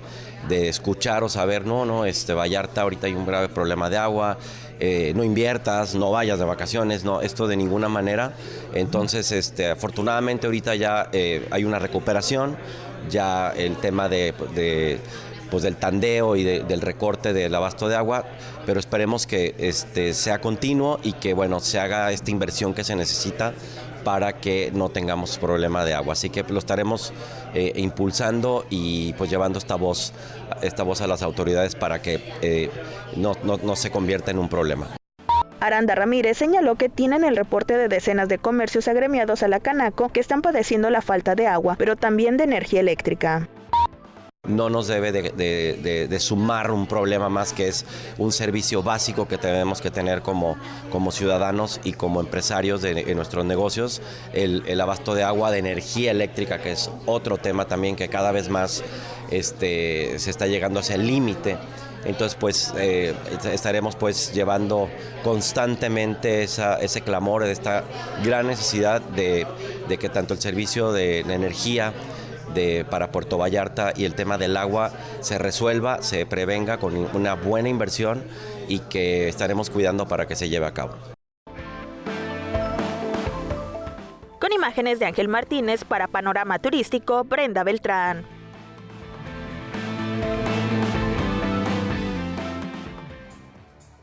de 0.49 0.67
escuchar 0.67 1.23
o 1.23 1.29
saber, 1.29 1.65
no, 1.65 1.85
no, 1.85 2.03
este 2.03 2.33
Vallarta 2.33 2.81
ahorita 2.81 3.07
hay 3.07 3.15
un 3.15 3.25
grave 3.25 3.47
problema 3.47 3.89
de 3.89 3.97
agua, 3.97 4.37
eh, 4.79 5.13
no 5.15 5.23
inviertas, 5.23 5.95
no 5.95 6.11
vayas 6.11 6.39
de 6.39 6.45
vacaciones, 6.45 7.03
no, 7.03 7.21
esto 7.21 7.47
de 7.47 7.57
ninguna 7.57 7.89
manera. 7.89 8.33
Entonces, 8.73 9.31
este, 9.31 9.69
afortunadamente 9.69 10.47
ahorita 10.47 10.75
ya 10.75 11.09
eh, 11.11 11.47
hay 11.51 11.63
una 11.63 11.79
recuperación, 11.79 12.57
ya 13.09 13.49
el 13.51 13.77
tema 13.77 14.09
de, 14.09 14.33
pues 15.49 15.63
del 15.63 15.75
tandeo 15.77 16.35
y 16.35 16.43
del 16.43 16.81
recorte 16.81 17.33
del 17.33 17.55
abasto 17.55 17.87
de 17.87 17.95
agua, 17.95 18.25
pero 18.65 18.79
esperemos 18.79 19.25
que 19.25 19.55
este, 19.57 20.13
sea 20.13 20.39
continuo 20.39 20.99
y 21.03 21.13
que 21.13 21.33
bueno, 21.33 21.59
se 21.59 21.79
haga 21.79 22.11
esta 22.11 22.31
inversión 22.31 22.73
que 22.73 22.83
se 22.83 22.95
necesita 22.95 23.53
para 24.07 24.31
que 24.31 24.71
no 24.73 24.87
tengamos 24.87 25.37
problema 25.37 25.83
de 25.83 25.93
agua. 25.93 26.13
Así 26.13 26.29
que 26.29 26.41
lo 26.43 26.59
estaremos 26.59 27.11
eh, 27.53 27.73
impulsando 27.75 28.65
y 28.69 29.11
pues 29.17 29.29
llevando 29.29 29.59
esta 29.59 29.75
voz, 29.75 30.13
esta 30.61 30.83
voz 30.83 31.01
a 31.01 31.07
las 31.07 31.23
autoridades 31.23 31.75
para 31.75 32.01
que 32.01 32.23
eh, 32.41 32.71
no, 33.17 33.33
no 33.43 33.75
se 33.75 33.91
convierta 33.91 34.31
en 34.31 34.39
un 34.39 34.47
problema. 34.47 34.87
Aranda 35.59 35.93
Ramírez 35.93 36.37
señaló 36.37 36.75
que 36.75 36.87
tienen 36.87 37.25
el 37.25 37.35
reporte 37.35 37.75
de 37.75 37.89
decenas 37.89 38.29
de 38.29 38.37
comercios 38.37 38.87
agremiados 38.87 39.43
a 39.43 39.49
la 39.49 39.59
Canaco 39.59 40.07
que 40.07 40.21
están 40.21 40.41
padeciendo 40.41 40.89
la 40.89 41.01
falta 41.01 41.35
de 41.35 41.47
agua, 41.47 41.75
pero 41.77 41.97
también 41.97 42.37
de 42.37 42.45
energía 42.45 42.79
eléctrica 42.79 43.49
no 44.47 44.69
nos 44.69 44.87
debe 44.87 45.11
de, 45.11 46.17
sumar 46.19 46.71
un 46.71 46.87
problema 46.87 47.29
más 47.29 47.53
que 47.53 47.67
es 47.67 47.85
un 48.17 48.31
servicio 48.31 48.81
básico 48.83 49.27
que 49.27 49.37
tenemos 49.37 49.81
que 49.81 49.91
tener 49.91 50.21
como, 50.21 50.57
como 50.91 51.11
ciudadanos 51.11 51.79
y 51.83 51.93
como 51.93 52.21
empresarios 52.21 52.81
de, 52.81 53.15
nuestros 53.15 53.45
negocios, 53.45 54.01
el, 54.33 54.79
abasto 54.79 55.15
de 55.15 55.23
agua, 55.23 55.51
de 55.51 55.59
energía 55.59 56.11
eléctrica, 56.11 56.59
que 56.59 56.71
es 56.71 56.89
otro 57.05 57.37
tema 57.37 57.65
también 57.65 57.95
que 57.95 58.09
cada 58.09 58.31
vez 58.31 58.49
más 58.49 58.83
este, 59.31 60.17
se 60.19 60.29
está 60.29 60.47
llegando 60.47 60.79
hacia 60.79 60.95
el 60.95 61.07
límite. 61.07 61.57
Entonces, 62.05 62.37
pues 62.39 62.73
eh, 62.77 63.13
estaremos 63.51 63.95
pues 63.95 64.31
llevando 64.33 64.89
constantemente 65.23 66.43
ese 66.43 67.01
clamor 67.01 67.43
de 67.43 67.51
esta 67.51 67.83
gran 68.23 68.47
necesidad 68.47 69.01
de, 69.01 69.45
que 69.99 70.09
tanto 70.09 70.33
el 70.33 70.39
servicio 70.39 70.93
de, 70.93 71.19
energía 71.19 71.93
para 72.89 73.11
Puerto 73.11 73.37
Vallarta 73.37 73.93
y 73.95 74.05
el 74.05 74.15
tema 74.15 74.37
del 74.37 74.57
agua 74.57 74.91
se 75.21 75.37
resuelva, 75.37 76.01
se 76.01 76.25
prevenga 76.25 76.77
con 76.77 76.95
una 77.15 77.35
buena 77.35 77.69
inversión 77.69 78.23
y 78.67 78.79
que 78.79 79.27
estaremos 79.27 79.69
cuidando 79.69 80.07
para 80.07 80.27
que 80.27 80.35
se 80.35 80.49
lleve 80.49 80.65
a 80.65 80.73
cabo. 80.73 80.95
Con 84.39 84.51
imágenes 84.53 84.99
de 84.99 85.05
Ángel 85.05 85.27
Martínez 85.27 85.83
para 85.83 86.07
Panorama 86.07 86.59
Turístico, 86.59 87.23
Brenda 87.23 87.63
Beltrán. 87.63 88.36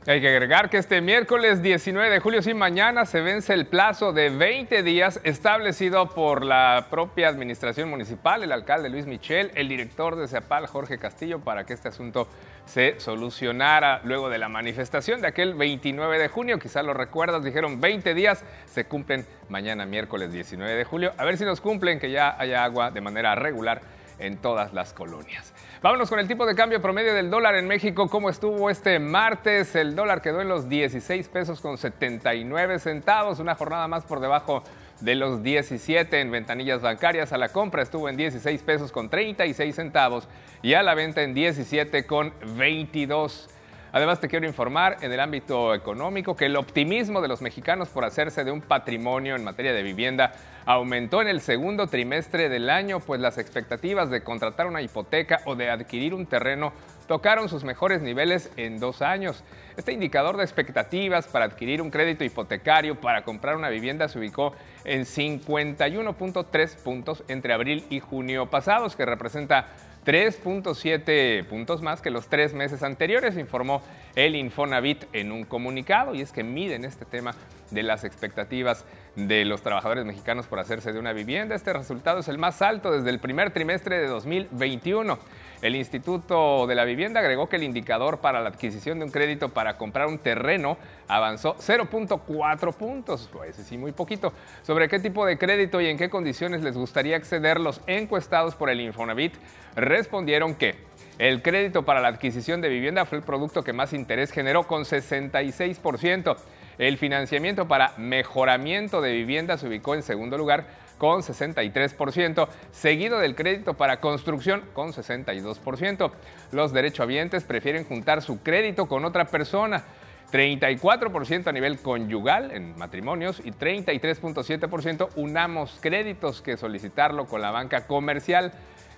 Hay 0.06 0.20
que 0.20 0.28
agregar 0.28 0.68
que 0.68 0.76
este 0.76 1.00
miércoles 1.00 1.62
19 1.62 2.10
de 2.10 2.20
julio, 2.20 2.42
sin 2.42 2.58
mañana, 2.58 3.06
se 3.06 3.22
vence 3.22 3.54
el 3.54 3.64
plazo 3.64 4.12
de 4.12 4.28
20 4.28 4.82
días 4.82 5.18
establecido 5.24 6.10
por 6.10 6.44
la 6.44 6.88
propia 6.90 7.30
administración 7.30 7.88
municipal, 7.88 8.42
el 8.42 8.52
alcalde 8.52 8.90
Luis 8.90 9.06
Michel, 9.06 9.50
el 9.54 9.66
director 9.66 10.16
de 10.16 10.28
CEPAL, 10.28 10.66
Jorge 10.66 10.98
Castillo, 10.98 11.38
para 11.40 11.64
que 11.64 11.72
este 11.72 11.88
asunto 11.88 12.28
se 12.66 13.00
solucionara 13.00 14.02
luego 14.04 14.28
de 14.28 14.36
la 14.36 14.50
manifestación 14.50 15.22
de 15.22 15.28
aquel 15.28 15.54
29 15.54 16.18
de 16.18 16.28
junio. 16.28 16.58
Quizás 16.58 16.84
lo 16.84 16.92
recuerdas, 16.92 17.42
dijeron 17.42 17.80
20 17.80 18.12
días, 18.12 18.44
se 18.66 18.84
cumplen 18.84 19.24
mañana 19.48 19.86
miércoles 19.86 20.30
19 20.30 20.74
de 20.74 20.84
julio. 20.84 21.14
A 21.16 21.24
ver 21.24 21.38
si 21.38 21.46
nos 21.46 21.62
cumplen, 21.62 21.98
que 21.98 22.10
ya 22.10 22.36
haya 22.38 22.62
agua 22.62 22.90
de 22.90 23.00
manera 23.00 23.34
regular 23.36 23.80
en 24.18 24.36
todas 24.38 24.72
las 24.72 24.92
colonias. 24.92 25.52
Vámonos 25.82 26.08
con 26.08 26.18
el 26.18 26.26
tipo 26.26 26.46
de 26.46 26.54
cambio 26.54 26.80
promedio 26.80 27.14
del 27.14 27.30
dólar 27.30 27.56
en 27.56 27.66
México. 27.66 28.08
¿Cómo 28.08 28.30
estuvo 28.30 28.70
este 28.70 28.98
martes? 28.98 29.74
El 29.74 29.94
dólar 29.94 30.22
quedó 30.22 30.40
en 30.40 30.48
los 30.48 30.68
16 30.68 31.28
pesos 31.28 31.60
con 31.60 31.76
79 31.76 32.78
centavos, 32.78 33.38
una 33.38 33.54
jornada 33.54 33.86
más 33.86 34.04
por 34.04 34.20
debajo 34.20 34.62
de 35.00 35.14
los 35.14 35.42
17 35.42 36.20
en 36.20 36.30
ventanillas 36.30 36.80
bancarias. 36.80 37.32
A 37.32 37.38
la 37.38 37.50
compra 37.50 37.82
estuvo 37.82 38.08
en 38.08 38.16
16 38.16 38.62
pesos 38.62 38.92
con 38.92 39.10
36 39.10 39.74
centavos 39.74 40.28
y 40.62 40.74
a 40.74 40.82
la 40.82 40.94
venta 40.94 41.22
en 41.22 41.34
17 41.34 42.06
con 42.06 42.32
22. 42.56 43.50
Además, 43.94 44.18
te 44.18 44.26
quiero 44.26 44.44
informar 44.44 44.96
en 45.02 45.12
el 45.12 45.20
ámbito 45.20 45.72
económico 45.72 46.34
que 46.34 46.46
el 46.46 46.56
optimismo 46.56 47.20
de 47.20 47.28
los 47.28 47.40
mexicanos 47.42 47.90
por 47.90 48.04
hacerse 48.04 48.42
de 48.42 48.50
un 48.50 48.60
patrimonio 48.60 49.36
en 49.36 49.44
materia 49.44 49.72
de 49.72 49.84
vivienda 49.84 50.32
aumentó 50.66 51.22
en 51.22 51.28
el 51.28 51.40
segundo 51.40 51.86
trimestre 51.86 52.48
del 52.48 52.70
año, 52.70 52.98
pues 52.98 53.20
las 53.20 53.38
expectativas 53.38 54.10
de 54.10 54.24
contratar 54.24 54.66
una 54.66 54.82
hipoteca 54.82 55.42
o 55.44 55.54
de 55.54 55.70
adquirir 55.70 56.12
un 56.12 56.26
terreno 56.26 56.72
tocaron 57.06 57.48
sus 57.48 57.62
mejores 57.62 58.02
niveles 58.02 58.50
en 58.56 58.80
dos 58.80 59.00
años. 59.00 59.44
Este 59.76 59.92
indicador 59.92 60.38
de 60.38 60.42
expectativas 60.42 61.28
para 61.28 61.44
adquirir 61.44 61.80
un 61.80 61.92
crédito 61.92 62.24
hipotecario 62.24 63.00
para 63.00 63.22
comprar 63.22 63.54
una 63.54 63.68
vivienda 63.68 64.08
se 64.08 64.18
ubicó 64.18 64.54
en 64.84 65.02
51.3 65.02 66.76
puntos 66.82 67.22
entre 67.28 67.52
abril 67.52 67.84
y 67.90 68.00
junio 68.00 68.50
pasados, 68.50 68.96
que 68.96 69.06
representa 69.06 69.68
3.7 70.04 71.44
puntos 71.46 71.82
más 71.82 72.00
que 72.00 72.10
los 72.10 72.28
tres 72.28 72.54
meses 72.54 72.82
anteriores, 72.82 73.36
informó 73.36 73.82
el 74.14 74.36
Infonavit 74.36 75.04
en 75.12 75.32
un 75.32 75.44
comunicado, 75.44 76.14
y 76.14 76.20
es 76.20 76.32
que 76.32 76.44
miden 76.44 76.84
este 76.84 77.04
tema 77.04 77.34
de 77.74 77.82
las 77.82 78.04
expectativas 78.04 78.84
de 79.16 79.44
los 79.44 79.62
trabajadores 79.62 80.04
mexicanos 80.04 80.46
por 80.46 80.58
hacerse 80.58 80.92
de 80.92 80.98
una 80.98 81.12
vivienda. 81.12 81.54
Este 81.54 81.72
resultado 81.72 82.20
es 82.20 82.28
el 82.28 82.38
más 82.38 82.62
alto 82.62 82.90
desde 82.90 83.10
el 83.10 83.18
primer 83.18 83.52
trimestre 83.52 83.98
de 83.98 84.06
2021. 84.06 85.18
El 85.62 85.76
Instituto 85.76 86.66
de 86.66 86.74
la 86.74 86.84
Vivienda 86.84 87.20
agregó 87.20 87.48
que 87.48 87.56
el 87.56 87.62
indicador 87.62 88.18
para 88.18 88.42
la 88.42 88.50
adquisición 88.50 88.98
de 88.98 89.06
un 89.06 89.10
crédito 89.10 89.48
para 89.48 89.78
comprar 89.78 90.08
un 90.08 90.18
terreno 90.18 90.76
avanzó 91.08 91.56
0.4 91.56 92.74
puntos, 92.74 93.30
pues 93.32 93.56
sí, 93.56 93.78
muy 93.78 93.92
poquito. 93.92 94.32
¿Sobre 94.62 94.88
qué 94.88 94.98
tipo 94.98 95.24
de 95.24 95.38
crédito 95.38 95.80
y 95.80 95.86
en 95.86 95.96
qué 95.96 96.10
condiciones 96.10 96.62
les 96.62 96.76
gustaría 96.76 97.16
acceder 97.16 97.60
los 97.60 97.80
encuestados 97.86 98.54
por 98.54 98.68
el 98.68 98.80
Infonavit? 98.80 99.34
Respondieron 99.74 100.54
que 100.54 100.74
el 101.18 101.42
crédito 101.42 101.84
para 101.84 102.00
la 102.00 102.08
adquisición 102.08 102.60
de 102.60 102.68
vivienda 102.68 103.06
fue 103.06 103.18
el 103.18 103.24
producto 103.24 103.62
que 103.62 103.72
más 103.72 103.92
interés 103.92 104.32
generó 104.32 104.64
con 104.64 104.82
66%. 104.82 106.36
El 106.78 106.98
financiamiento 106.98 107.68
para 107.68 107.92
mejoramiento 107.96 109.00
de 109.00 109.12
vivienda 109.12 109.56
se 109.56 109.68
ubicó 109.68 109.94
en 109.94 110.02
segundo 110.02 110.36
lugar 110.36 110.66
con 110.98 111.22
63%, 111.22 112.48
seguido 112.70 113.18
del 113.18 113.34
crédito 113.34 113.74
para 113.74 114.00
construcción 114.00 114.62
con 114.72 114.92
62%. 114.92 116.12
Los 116.52 116.72
derechohabientes 116.72 117.44
prefieren 117.44 117.84
juntar 117.84 118.22
su 118.22 118.42
crédito 118.42 118.86
con 118.86 119.04
otra 119.04 119.26
persona. 119.26 119.84
34% 120.32 121.46
a 121.46 121.52
nivel 121.52 121.78
conyugal 121.78 122.50
en 122.50 122.76
matrimonios 122.76 123.40
y 123.44 123.52
33.7% 123.52 125.10
unamos 125.14 125.78
créditos 125.80 126.42
que 126.42 126.56
solicitarlo 126.56 127.26
con 127.26 127.40
la 127.40 127.52
banca 127.52 127.86
comercial 127.86 128.52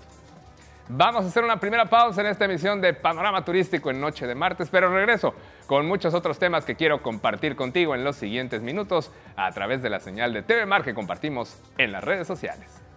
Vamos 0.89 1.27
a 1.27 1.29
hacer 1.29 1.45
una 1.45 1.61
primera 1.61 1.85
pausa 1.85 2.23
en 2.23 2.29
esta 2.29 2.47
emisión 2.47 2.81
de 2.81 2.95
Panorama 2.95 3.45
Turístico 3.45 3.91
en 3.91 4.01
Noche 4.01 4.27
de 4.27 4.35
Martes, 4.35 4.71
pero 4.71 4.91
regreso 4.91 5.35
con 5.67 5.87
muchos 5.87 6.15
otros 6.15 6.39
temas 6.39 6.65
que 6.65 6.77
quiero 6.77 7.03
compartir 7.03 7.55
contigo 7.55 7.95
en 7.95 8.03
los 8.03 8.17
siguientes 8.17 8.63
minutos 8.63 9.13
a 9.37 9.53
través 9.53 9.83
de 9.83 9.91
la 9.91 10.01
señal 10.01 10.33
de 10.33 10.43
TV 10.43 10.65
Mar 10.65 10.83
que 10.83 10.95
compartimos 10.95 11.63
en 11.77 11.93
las 11.93 12.03
redes 12.03 12.27
sociales. 12.27 12.88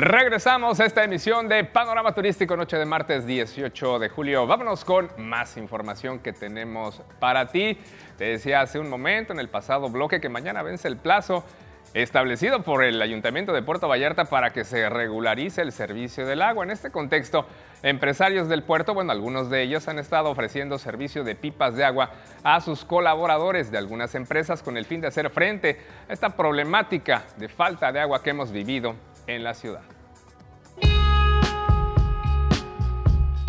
Regresamos 0.00 0.80
a 0.80 0.86
esta 0.86 1.04
emisión 1.04 1.46
de 1.46 1.62
Panorama 1.62 2.14
Turístico 2.14 2.56
Noche 2.56 2.78
de 2.78 2.86
martes 2.86 3.26
18 3.26 3.98
de 3.98 4.08
julio. 4.08 4.46
Vámonos 4.46 4.82
con 4.82 5.10
más 5.18 5.58
información 5.58 6.20
que 6.20 6.32
tenemos 6.32 7.02
para 7.18 7.48
ti. 7.48 7.76
Te 8.16 8.24
decía 8.24 8.62
hace 8.62 8.78
un 8.78 8.88
momento 8.88 9.34
en 9.34 9.40
el 9.40 9.50
pasado 9.50 9.90
bloque 9.90 10.18
que 10.18 10.30
mañana 10.30 10.62
vence 10.62 10.88
el 10.88 10.96
plazo 10.96 11.44
establecido 11.92 12.62
por 12.62 12.82
el 12.82 13.02
Ayuntamiento 13.02 13.52
de 13.52 13.60
Puerto 13.60 13.88
Vallarta 13.88 14.24
para 14.24 14.54
que 14.54 14.64
se 14.64 14.88
regularice 14.88 15.60
el 15.60 15.70
servicio 15.70 16.24
del 16.24 16.40
agua. 16.40 16.64
En 16.64 16.70
este 16.70 16.90
contexto, 16.90 17.44
empresarios 17.82 18.48
del 18.48 18.62
puerto, 18.62 18.94
bueno, 18.94 19.12
algunos 19.12 19.50
de 19.50 19.60
ellos 19.60 19.86
han 19.86 19.98
estado 19.98 20.30
ofreciendo 20.30 20.78
servicio 20.78 21.24
de 21.24 21.34
pipas 21.34 21.76
de 21.76 21.84
agua 21.84 22.12
a 22.42 22.62
sus 22.62 22.86
colaboradores 22.86 23.70
de 23.70 23.76
algunas 23.76 24.14
empresas 24.14 24.62
con 24.62 24.78
el 24.78 24.86
fin 24.86 25.02
de 25.02 25.08
hacer 25.08 25.28
frente 25.28 25.78
a 26.08 26.12
esta 26.14 26.30
problemática 26.30 27.24
de 27.36 27.50
falta 27.50 27.92
de 27.92 28.00
agua 28.00 28.22
que 28.22 28.30
hemos 28.30 28.50
vivido 28.50 28.94
en 29.36 29.44
la 29.44 29.54
ciudad. 29.54 29.82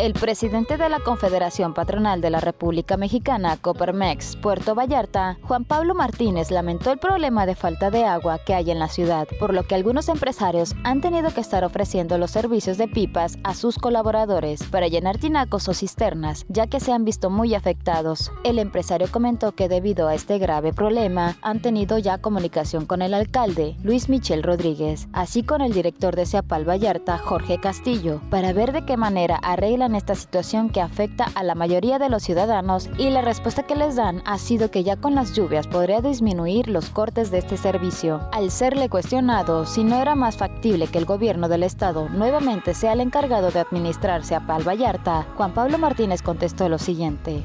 El 0.02 0.14
presidente 0.14 0.78
de 0.78 0.88
la 0.88 0.98
Confederación 0.98 1.74
Patronal 1.74 2.20
de 2.20 2.30
la 2.30 2.40
República 2.40 2.96
Mexicana, 2.96 3.56
Copermex, 3.56 4.34
Puerto 4.34 4.74
Vallarta, 4.74 5.38
Juan 5.42 5.64
Pablo 5.64 5.94
Martínez, 5.94 6.50
lamentó 6.50 6.90
el 6.90 6.98
problema 6.98 7.46
de 7.46 7.54
falta 7.54 7.88
de 7.88 8.04
agua 8.04 8.40
que 8.44 8.52
hay 8.52 8.72
en 8.72 8.80
la 8.80 8.88
ciudad, 8.88 9.28
por 9.38 9.54
lo 9.54 9.62
que 9.62 9.76
algunos 9.76 10.08
empresarios 10.08 10.74
han 10.82 11.00
tenido 11.00 11.32
que 11.32 11.40
estar 11.40 11.62
ofreciendo 11.62 12.18
los 12.18 12.32
servicios 12.32 12.78
de 12.78 12.88
pipas 12.88 13.38
a 13.44 13.54
sus 13.54 13.78
colaboradores 13.78 14.64
para 14.64 14.88
llenar 14.88 15.18
tinacos 15.18 15.68
o 15.68 15.72
cisternas, 15.72 16.46
ya 16.48 16.66
que 16.66 16.80
se 16.80 16.90
han 16.90 17.04
visto 17.04 17.30
muy 17.30 17.54
afectados. 17.54 18.32
El 18.42 18.58
empresario 18.58 19.06
comentó 19.08 19.52
que 19.52 19.68
debido 19.68 20.08
a 20.08 20.16
este 20.16 20.38
grave 20.38 20.72
problema 20.72 21.36
han 21.42 21.62
tenido 21.62 21.96
ya 21.98 22.18
comunicación 22.18 22.86
con 22.86 23.02
el 23.02 23.14
alcalde, 23.14 23.76
Luis 23.84 24.08
Michel 24.08 24.42
Rodríguez, 24.42 25.06
así 25.12 25.44
con 25.44 25.60
el 25.60 25.72
director 25.72 26.16
de 26.16 26.26
Seapal 26.26 26.68
Vallarta, 26.68 27.18
Jorge 27.18 27.60
Castillo, 27.60 28.20
para 28.30 28.52
ver 28.52 28.72
de 28.72 28.84
qué 28.84 28.96
manera 28.96 29.36
arreglan 29.36 29.91
esta 29.94 30.14
situación 30.14 30.70
que 30.70 30.80
afecta 30.80 31.26
a 31.34 31.42
la 31.42 31.54
mayoría 31.54 31.98
de 31.98 32.08
los 32.08 32.22
ciudadanos 32.22 32.88
y 32.98 33.10
la 33.10 33.22
respuesta 33.22 33.64
que 33.64 33.76
les 33.76 33.96
dan 33.96 34.22
ha 34.24 34.38
sido 34.38 34.70
que 34.70 34.84
ya 34.84 34.96
con 34.96 35.14
las 35.14 35.34
lluvias 35.34 35.66
podría 35.66 36.00
disminuir 36.00 36.68
los 36.68 36.90
cortes 36.90 37.30
de 37.30 37.38
este 37.38 37.56
servicio. 37.56 38.20
Al 38.32 38.50
serle 38.50 38.88
cuestionado 38.88 39.66
si 39.66 39.84
no 39.84 40.00
era 40.00 40.14
más 40.14 40.36
factible 40.36 40.86
que 40.86 40.98
el 40.98 41.04
gobierno 41.04 41.48
del 41.48 41.62
estado 41.62 42.08
nuevamente 42.08 42.74
sea 42.74 42.92
el 42.92 43.00
encargado 43.00 43.50
de 43.50 43.60
administrarse 43.60 44.34
a 44.34 44.46
Pal 44.46 44.66
Vallarta, 44.66 45.26
Juan 45.36 45.54
Pablo 45.54 45.78
Martínez 45.78 46.22
contestó 46.22 46.68
lo 46.68 46.78
siguiente. 46.78 47.42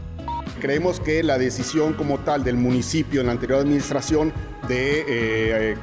Creemos 0.60 1.00
que 1.00 1.22
la 1.22 1.38
decisión 1.38 1.94
como 1.94 2.20
tal 2.20 2.44
del 2.44 2.56
municipio 2.56 3.22
en 3.22 3.28
la 3.28 3.34
anterior 3.34 3.60
administración 3.60 4.34
de 4.68 5.06
eh, 5.08 5.78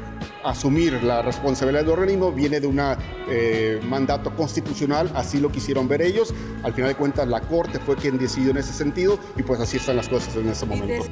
asumir 0.44 1.02
la 1.02 1.22
responsabilidad 1.22 1.82
del 1.82 1.90
organismo 1.90 2.32
viene 2.32 2.60
de 2.60 2.66
un 2.66 2.80
eh, 3.28 3.80
mandato 3.84 4.34
constitucional, 4.36 5.10
así 5.14 5.40
lo 5.40 5.50
quisieron 5.50 5.88
ver 5.88 6.02
ellos. 6.02 6.34
Al 6.62 6.74
final 6.74 6.90
de 6.90 6.96
cuentas, 6.96 7.26
la 7.28 7.40
Corte 7.40 7.78
fue 7.78 7.96
quien 7.96 8.18
decidió 8.18 8.50
en 8.50 8.58
ese 8.58 8.72
sentido 8.72 9.18
y 9.36 9.42
pues 9.42 9.60
así 9.60 9.78
están 9.78 9.96
las 9.96 10.08
cosas 10.08 10.36
en 10.36 10.48
ese 10.48 10.66
momento. 10.66 11.06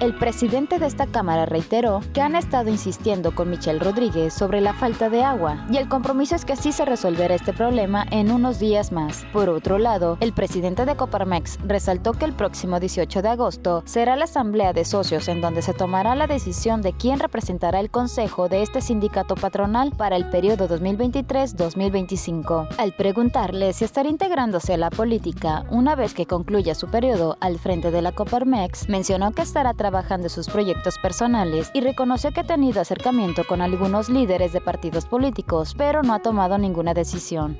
El 0.00 0.14
presidente 0.14 0.78
de 0.78 0.86
esta 0.86 1.06
Cámara 1.06 1.44
reiteró 1.44 2.00
que 2.14 2.22
han 2.22 2.34
estado 2.34 2.70
insistiendo 2.70 3.34
con 3.34 3.50
Michelle 3.50 3.78
Rodríguez 3.78 4.32
sobre 4.32 4.62
la 4.62 4.72
falta 4.72 5.10
de 5.10 5.22
agua 5.22 5.66
y 5.70 5.76
el 5.76 5.90
compromiso 5.90 6.34
es 6.34 6.46
que 6.46 6.56
sí 6.56 6.72
se 6.72 6.86
resolverá 6.86 7.34
este 7.34 7.52
problema 7.52 8.06
en 8.10 8.32
unos 8.32 8.58
días 8.58 8.92
más. 8.92 9.26
Por 9.30 9.50
otro 9.50 9.76
lado, 9.76 10.16
el 10.20 10.32
presidente 10.32 10.86
de 10.86 10.96
Coparmex 10.96 11.58
resaltó 11.66 12.14
que 12.14 12.24
el 12.24 12.32
próximo 12.32 12.80
18 12.80 13.20
de 13.20 13.28
agosto 13.28 13.82
será 13.84 14.16
la 14.16 14.24
asamblea 14.24 14.72
de 14.72 14.86
socios 14.86 15.28
en 15.28 15.42
donde 15.42 15.60
se 15.60 15.74
tomará 15.74 16.14
la 16.14 16.26
decisión 16.26 16.80
de 16.80 16.94
quién 16.94 17.18
representará 17.18 17.78
el 17.78 17.90
consejo 17.90 18.48
de 18.48 18.62
este 18.62 18.80
sindicato 18.80 19.34
patronal 19.34 19.92
para 19.98 20.16
el 20.16 20.30
periodo 20.30 20.66
2023-2025. 20.66 22.68
Al 22.78 22.94
preguntarle 22.94 23.74
si 23.74 23.84
estará 23.84 24.08
integrándose 24.08 24.72
a 24.72 24.78
la 24.78 24.88
política 24.88 25.66
una 25.68 25.94
vez 25.94 26.14
que 26.14 26.24
concluya 26.24 26.74
su 26.74 26.88
periodo 26.88 27.36
al 27.40 27.58
frente 27.58 27.90
de 27.90 28.00
la 28.00 28.12
Coparmex, 28.12 28.88
mencionó 28.88 29.32
que 29.32 29.42
estará 29.42 29.74
trabajando 29.74 29.89
trabajando 29.90 30.28
sus 30.28 30.46
proyectos 30.46 30.98
personales 31.02 31.68
y 31.74 31.80
reconoció 31.80 32.30
que 32.30 32.40
ha 32.40 32.44
tenido 32.44 32.80
acercamiento 32.80 33.42
con 33.44 33.60
algunos 33.60 34.08
líderes 34.08 34.52
de 34.52 34.60
partidos 34.60 35.04
políticos, 35.04 35.74
pero 35.76 36.04
no 36.04 36.14
ha 36.14 36.22
tomado 36.22 36.56
ninguna 36.58 36.94
decisión. 36.94 37.58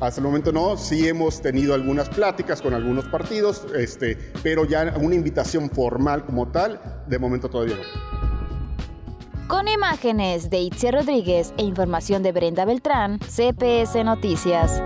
Hasta 0.00 0.20
el 0.20 0.26
momento 0.26 0.50
no, 0.50 0.76
sí 0.76 1.06
hemos 1.06 1.40
tenido 1.40 1.74
algunas 1.74 2.08
pláticas 2.08 2.60
con 2.60 2.74
algunos 2.74 3.04
partidos, 3.04 3.68
este, 3.76 4.16
pero 4.42 4.64
ya 4.64 4.92
una 5.00 5.14
invitación 5.14 5.70
formal 5.70 6.26
como 6.26 6.48
tal, 6.48 7.04
de 7.06 7.20
momento 7.20 7.48
todavía 7.48 7.76
no. 7.76 9.46
Con 9.46 9.68
imágenes 9.68 10.50
de 10.50 10.58
Itzia 10.58 10.90
Rodríguez 10.90 11.54
e 11.56 11.62
información 11.62 12.24
de 12.24 12.32
Brenda 12.32 12.64
Beltrán, 12.64 13.20
CPS 13.20 14.02
Noticias. 14.02 14.82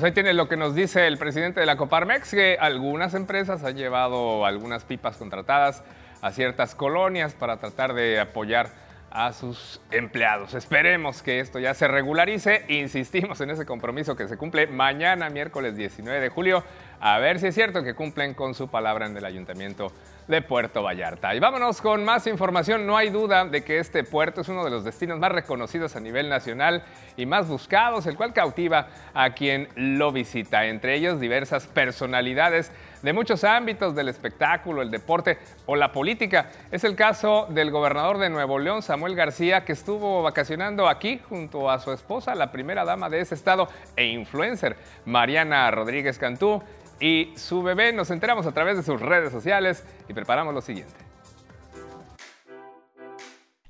Pues 0.00 0.12
ahí 0.12 0.14
tiene 0.14 0.32
lo 0.32 0.48
que 0.48 0.56
nos 0.56 0.74
dice 0.74 1.06
el 1.06 1.18
presidente 1.18 1.60
de 1.60 1.66
la 1.66 1.76
Coparmex, 1.76 2.30
que 2.30 2.56
algunas 2.58 3.12
empresas 3.12 3.62
han 3.64 3.76
llevado 3.76 4.46
algunas 4.46 4.82
pipas 4.82 5.18
contratadas 5.18 5.84
a 6.22 6.32
ciertas 6.32 6.74
colonias 6.74 7.34
para 7.34 7.58
tratar 7.58 7.92
de 7.92 8.18
apoyar 8.18 8.70
a 9.10 9.34
sus 9.34 9.82
empleados. 9.90 10.54
Esperemos 10.54 11.22
que 11.22 11.40
esto 11.40 11.58
ya 11.58 11.74
se 11.74 11.86
regularice. 11.86 12.64
Insistimos 12.68 13.42
en 13.42 13.50
ese 13.50 13.66
compromiso 13.66 14.16
que 14.16 14.26
se 14.26 14.38
cumple 14.38 14.68
mañana, 14.68 15.28
miércoles 15.28 15.76
19 15.76 16.18
de 16.18 16.30
julio, 16.30 16.64
a 16.98 17.18
ver 17.18 17.38
si 17.38 17.48
es 17.48 17.54
cierto 17.54 17.82
que 17.82 17.92
cumplen 17.92 18.32
con 18.32 18.54
su 18.54 18.68
palabra 18.68 19.04
en 19.04 19.14
el 19.14 19.26
ayuntamiento 19.26 19.92
de 20.28 20.42
Puerto 20.42 20.82
Vallarta. 20.82 21.34
Y 21.34 21.40
vámonos 21.40 21.80
con 21.80 22.04
más 22.04 22.26
información. 22.26 22.86
No 22.86 22.96
hay 22.96 23.10
duda 23.10 23.44
de 23.44 23.62
que 23.62 23.78
este 23.78 24.04
puerto 24.04 24.40
es 24.40 24.48
uno 24.48 24.64
de 24.64 24.70
los 24.70 24.84
destinos 24.84 25.18
más 25.18 25.32
reconocidos 25.32 25.96
a 25.96 26.00
nivel 26.00 26.28
nacional 26.28 26.82
y 27.16 27.26
más 27.26 27.48
buscados, 27.48 28.06
el 28.06 28.16
cual 28.16 28.32
cautiva 28.32 28.88
a 29.14 29.30
quien 29.30 29.68
lo 29.74 30.12
visita, 30.12 30.66
entre 30.66 30.94
ellos 30.94 31.20
diversas 31.20 31.66
personalidades 31.66 32.72
de 33.02 33.12
muchos 33.12 33.44
ámbitos 33.44 33.94
del 33.94 34.08
espectáculo, 34.08 34.82
el 34.82 34.90
deporte 34.90 35.38
o 35.66 35.76
la 35.76 35.92
política. 35.92 36.50
Es 36.70 36.84
el 36.84 36.96
caso 36.96 37.46
del 37.50 37.70
gobernador 37.70 38.18
de 38.18 38.30
Nuevo 38.30 38.58
León, 38.58 38.82
Samuel 38.82 39.14
García, 39.14 39.64
que 39.64 39.72
estuvo 39.72 40.22
vacacionando 40.22 40.88
aquí 40.88 41.20
junto 41.28 41.70
a 41.70 41.78
su 41.78 41.92
esposa, 41.92 42.34
la 42.34 42.52
primera 42.52 42.84
dama 42.84 43.08
de 43.08 43.20
ese 43.20 43.34
estado 43.34 43.68
e 43.96 44.06
influencer, 44.06 44.76
Mariana 45.04 45.70
Rodríguez 45.70 46.18
Cantú 46.18 46.62
y 47.00 47.32
su 47.36 47.62
bebé. 47.62 47.92
Nos 47.92 48.10
enteramos 48.10 48.46
a 48.46 48.52
través 48.52 48.76
de 48.76 48.82
sus 48.82 49.00
redes 49.00 49.32
sociales 49.32 49.84
y 50.08 50.14
preparamos 50.14 50.54
lo 50.54 50.60
siguiente. 50.60 51.10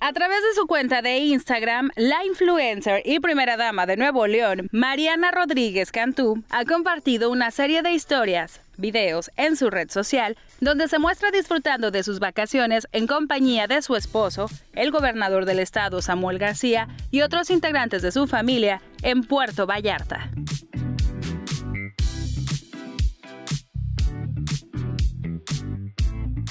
A 0.02 0.14
través 0.14 0.38
de 0.42 0.54
su 0.54 0.66
cuenta 0.66 1.02
de 1.02 1.18
Instagram, 1.18 1.90
la 1.94 2.24
influencer 2.24 3.02
y 3.04 3.20
primera 3.20 3.58
dama 3.58 3.84
de 3.84 3.98
Nuevo 3.98 4.26
León, 4.26 4.66
Mariana 4.72 5.30
Rodríguez 5.30 5.92
Cantú, 5.92 6.42
ha 6.48 6.64
compartido 6.64 7.30
una 7.30 7.50
serie 7.50 7.82
de 7.82 7.92
historias, 7.92 8.62
videos 8.78 9.30
en 9.36 9.56
su 9.56 9.68
red 9.68 9.90
social, 9.90 10.38
donde 10.60 10.88
se 10.88 10.98
muestra 10.98 11.30
disfrutando 11.30 11.90
de 11.90 12.02
sus 12.02 12.18
vacaciones 12.18 12.88
en 12.92 13.06
compañía 13.06 13.66
de 13.66 13.82
su 13.82 13.94
esposo, 13.94 14.46
el 14.72 14.90
gobernador 14.90 15.44
del 15.44 15.58
estado 15.58 16.00
Samuel 16.00 16.38
García 16.38 16.88
y 17.10 17.20
otros 17.20 17.50
integrantes 17.50 18.00
de 18.00 18.10
su 18.10 18.26
familia 18.26 18.80
en 19.02 19.22
Puerto 19.22 19.66
Vallarta. 19.66 20.30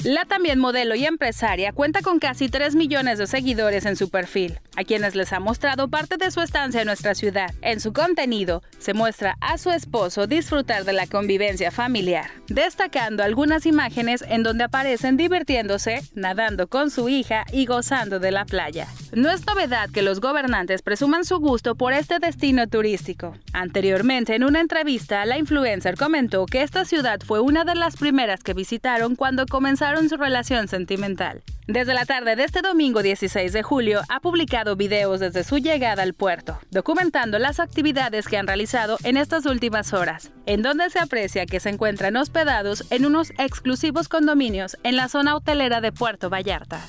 La 0.06 0.24
también 0.24 0.60
modelo 0.60 0.96
y 0.96 1.06
empresaria 1.06 1.74
cuenta 1.74 2.02
con 2.02 2.20
casi 2.20 2.48
3 2.48 2.74
millones 2.76 3.18
de 3.18 3.28
seguidores 3.28 3.86
en 3.86 3.98
su 3.98 4.10
perfil, 4.10 4.62
a 4.80 4.86
quienes 4.86 5.14
les 5.14 5.34
ha 5.34 5.42
mostrado 5.42 5.90
parte 5.90 6.16
de 6.16 6.32
su 6.32 6.40
estancia 6.40 6.80
en 6.80 6.88
nuestra 6.88 7.14
ciudad. 7.14 7.54
En 7.62 7.82
su 7.82 7.92
contenido 7.92 8.64
se 8.78 8.94
muestra 8.94 9.36
a 9.42 9.58
su 9.58 9.72
esposo 9.72 10.26
disfrutar 10.26 10.86
de 10.86 10.94
la 10.94 11.06
convivencia 11.06 11.70
familiar, 11.70 12.32
destacando 12.48 13.22
algunas 13.22 13.66
imágenes 13.66 14.24
en 14.26 14.42
donde 14.42 14.64
aparecen 14.64 15.18
divirtiéndose, 15.18 16.02
nadando 16.14 16.68
con 16.68 16.92
su 16.92 17.10
hija 17.10 17.44
y 17.52 17.66
gozando 17.66 18.20
de 18.20 18.32
la 18.32 18.46
playa. 18.46 18.88
No 19.12 19.30
es 19.30 19.46
novedad 19.46 19.90
que 19.90 20.02
los 20.02 20.22
gobernantes 20.22 20.82
presuman 20.82 21.26
su 21.26 21.40
gusto 21.40 21.76
por 21.76 21.92
este 21.92 22.20
destino 22.20 22.66
turístico. 22.68 23.36
Anteriormente, 23.52 24.36
en 24.36 24.46
una 24.46 24.62
entrevista, 24.62 25.26
la 25.26 25.38
influencer 25.38 25.98
comentó 25.98 26.46
que 26.46 26.62
esta 26.62 26.86
ciudad 26.86 27.20
fue 27.20 27.42
una 27.42 27.66
de 27.66 27.76
las 27.76 27.98
primeras 27.98 28.44
que 28.44 28.54
visitaron 28.54 29.18
cuando 29.18 29.46
comenzaron 29.46 30.08
su 30.08 30.16
relación 30.16 30.70
sentimental. 30.70 31.42
Desde 31.70 31.94
la 31.94 32.08
tarde 32.08 32.36
de 32.36 32.46
este 32.46 32.64
domingo 32.64 33.04
16 33.04 33.54
de 33.54 33.62
julio 33.62 34.02
ha 34.10 34.22
publicado 34.22 34.76
videos 34.76 35.20
desde 35.20 35.44
su 35.44 35.60
llegada 35.60 36.02
al 36.02 36.16
puerto, 36.16 36.58
documentando 36.72 37.38
las 37.38 37.60
actividades 37.60 38.28
que 38.28 38.38
han 38.38 38.48
realizado 38.48 38.98
en 39.04 39.18
estas 39.18 39.46
últimas 39.46 39.94
horas, 39.94 40.32
en 40.48 40.64
donde 40.64 40.90
se 40.90 40.98
aprecia 40.98 41.46
que 41.46 41.60
se 41.60 41.70
encuentran 41.70 42.16
hospedados 42.16 42.86
en 42.90 43.06
unos 43.06 43.30
exclusivos 43.38 44.10
condominios 44.10 44.78
en 44.82 44.96
la 44.96 45.10
zona 45.10 45.36
hotelera 45.36 45.80
de 45.80 45.92
Puerto 45.92 46.32
Vallarta. 46.32 46.82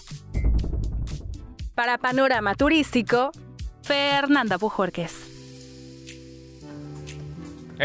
Para 1.75 1.99
Panorama 1.99 2.55
Turístico, 2.55 3.33
Fernanda 3.83 4.57
Bujorques. 4.57 5.30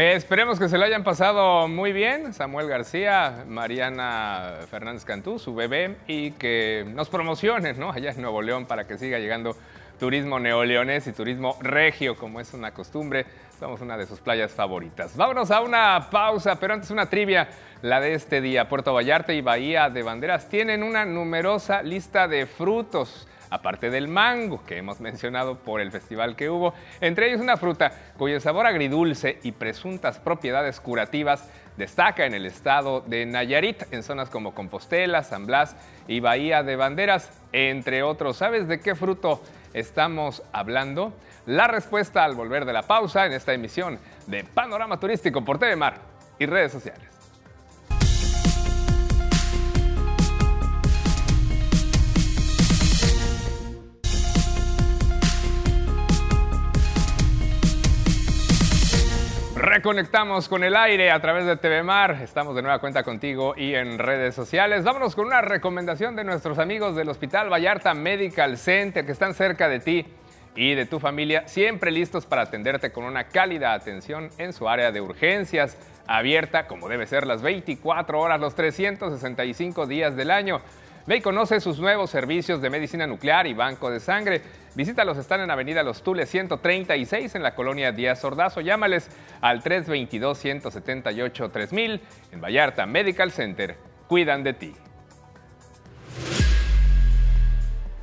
Esperemos 0.04 0.58
que 0.58 0.68
se 0.68 0.76
lo 0.76 0.84
hayan 0.84 1.04
pasado 1.04 1.68
muy 1.68 1.90
bien, 1.90 2.34
Samuel 2.34 2.68
García, 2.68 3.46
Mariana 3.48 4.56
Fernández 4.70 5.06
Cantú, 5.06 5.38
su 5.38 5.54
bebé, 5.54 5.96
y 6.06 6.32
que 6.32 6.84
nos 6.94 7.08
promocionen 7.08 7.78
¿no? 7.80 7.90
allá 7.90 8.10
en 8.10 8.20
Nuevo 8.20 8.42
León 8.42 8.66
para 8.66 8.86
que 8.86 8.98
siga 8.98 9.18
llegando 9.18 9.56
turismo 9.98 10.38
neoleones 10.38 11.06
y 11.06 11.12
turismo 11.14 11.56
regio, 11.62 12.14
como 12.14 12.40
es 12.40 12.52
una 12.52 12.72
costumbre. 12.72 13.24
Somos 13.58 13.80
una 13.80 13.96
de 13.96 14.06
sus 14.06 14.20
playas 14.20 14.52
favoritas. 14.52 15.16
Vámonos 15.16 15.50
a 15.50 15.62
una 15.62 16.08
pausa, 16.10 16.60
pero 16.60 16.74
antes 16.74 16.90
una 16.90 17.06
trivia. 17.08 17.48
La 17.80 17.98
de 17.98 18.12
este 18.12 18.42
día, 18.42 18.68
Puerto 18.68 18.92
Vallarta 18.92 19.32
y 19.32 19.40
Bahía 19.40 19.88
de 19.88 20.02
Banderas 20.02 20.50
tienen 20.50 20.82
una 20.82 21.06
numerosa 21.06 21.82
lista 21.82 22.28
de 22.28 22.44
frutos 22.44 23.26
aparte 23.50 23.90
del 23.90 24.08
mango 24.08 24.64
que 24.64 24.78
hemos 24.78 25.00
mencionado 25.00 25.58
por 25.58 25.80
el 25.80 25.92
festival 25.92 26.36
que 26.36 26.50
hubo, 26.50 26.74
entre 27.00 27.28
ellos 27.28 27.40
una 27.40 27.56
fruta 27.56 27.92
cuyo 28.16 28.40
sabor 28.40 28.66
agridulce 28.66 29.38
y 29.42 29.52
presuntas 29.52 30.18
propiedades 30.18 30.80
curativas 30.80 31.48
destaca 31.76 32.26
en 32.26 32.34
el 32.34 32.46
estado 32.46 33.02
de 33.02 33.26
Nayarit, 33.26 33.92
en 33.92 34.02
zonas 34.02 34.30
como 34.30 34.54
Compostela, 34.54 35.22
San 35.22 35.46
Blas 35.46 35.76
y 36.08 36.20
Bahía 36.20 36.62
de 36.62 36.76
Banderas, 36.76 37.30
entre 37.52 38.02
otros. 38.02 38.36
¿Sabes 38.38 38.66
de 38.68 38.80
qué 38.80 38.94
fruto 38.94 39.42
estamos 39.74 40.42
hablando? 40.52 41.12
La 41.44 41.68
respuesta 41.68 42.24
al 42.24 42.34
volver 42.34 42.64
de 42.64 42.72
la 42.72 42.82
pausa 42.82 43.26
en 43.26 43.32
esta 43.32 43.52
emisión 43.52 43.98
de 44.26 44.44
Panorama 44.44 44.98
Turístico 44.98 45.44
por 45.44 45.58
TV 45.58 45.76
Mar 45.76 45.98
y 46.38 46.46
redes 46.46 46.72
sociales. 46.72 47.15
Reconectamos 59.76 60.48
con 60.48 60.64
el 60.64 60.74
aire 60.74 61.10
a 61.10 61.20
través 61.20 61.44
de 61.44 61.54
TV 61.58 61.82
Mar. 61.82 62.20
Estamos 62.22 62.56
de 62.56 62.62
nueva 62.62 62.78
cuenta 62.78 63.02
contigo 63.02 63.52
y 63.54 63.74
en 63.74 63.98
redes 63.98 64.34
sociales. 64.34 64.84
Vámonos 64.84 65.14
con 65.14 65.26
una 65.26 65.42
recomendación 65.42 66.16
de 66.16 66.24
nuestros 66.24 66.58
amigos 66.58 66.96
del 66.96 67.10
Hospital 67.10 67.52
Vallarta 67.52 67.92
Medical 67.92 68.56
Center 68.56 69.04
que 69.04 69.12
están 69.12 69.34
cerca 69.34 69.68
de 69.68 69.80
ti 69.80 70.06
y 70.54 70.74
de 70.74 70.86
tu 70.86 70.98
familia, 70.98 71.46
siempre 71.46 71.90
listos 71.90 72.24
para 72.24 72.40
atenderte 72.40 72.90
con 72.90 73.04
una 73.04 73.24
cálida 73.24 73.74
atención 73.74 74.30
en 74.38 74.54
su 74.54 74.66
área 74.66 74.92
de 74.92 75.02
urgencias, 75.02 75.76
abierta 76.06 76.66
como 76.66 76.88
debe 76.88 77.06
ser 77.06 77.26
las 77.26 77.42
24 77.42 78.18
horas, 78.18 78.40
los 78.40 78.54
365 78.54 79.86
días 79.86 80.16
del 80.16 80.30
año. 80.30 80.62
Ve 81.06 81.18
y 81.18 81.20
conoce 81.20 81.60
sus 81.60 81.78
nuevos 81.78 82.10
servicios 82.10 82.60
de 82.60 82.68
medicina 82.68 83.06
nuclear 83.06 83.46
y 83.46 83.54
banco 83.54 83.92
de 83.92 84.00
sangre. 84.00 84.42
Visítalos, 84.74 85.16
están 85.18 85.40
en 85.40 85.52
Avenida 85.52 85.84
Los 85.84 86.02
Tules 86.02 86.28
136 86.28 87.36
en 87.36 87.44
la 87.44 87.54
colonia 87.54 87.92
Díaz 87.92 88.24
Ordazo. 88.24 88.60
Llámales 88.60 89.08
al 89.40 89.62
322-178-3000 89.62 92.00
en 92.32 92.40
Vallarta 92.40 92.86
Medical 92.86 93.30
Center. 93.30 93.76
Cuidan 94.08 94.42
de 94.42 94.54
ti. 94.54 94.74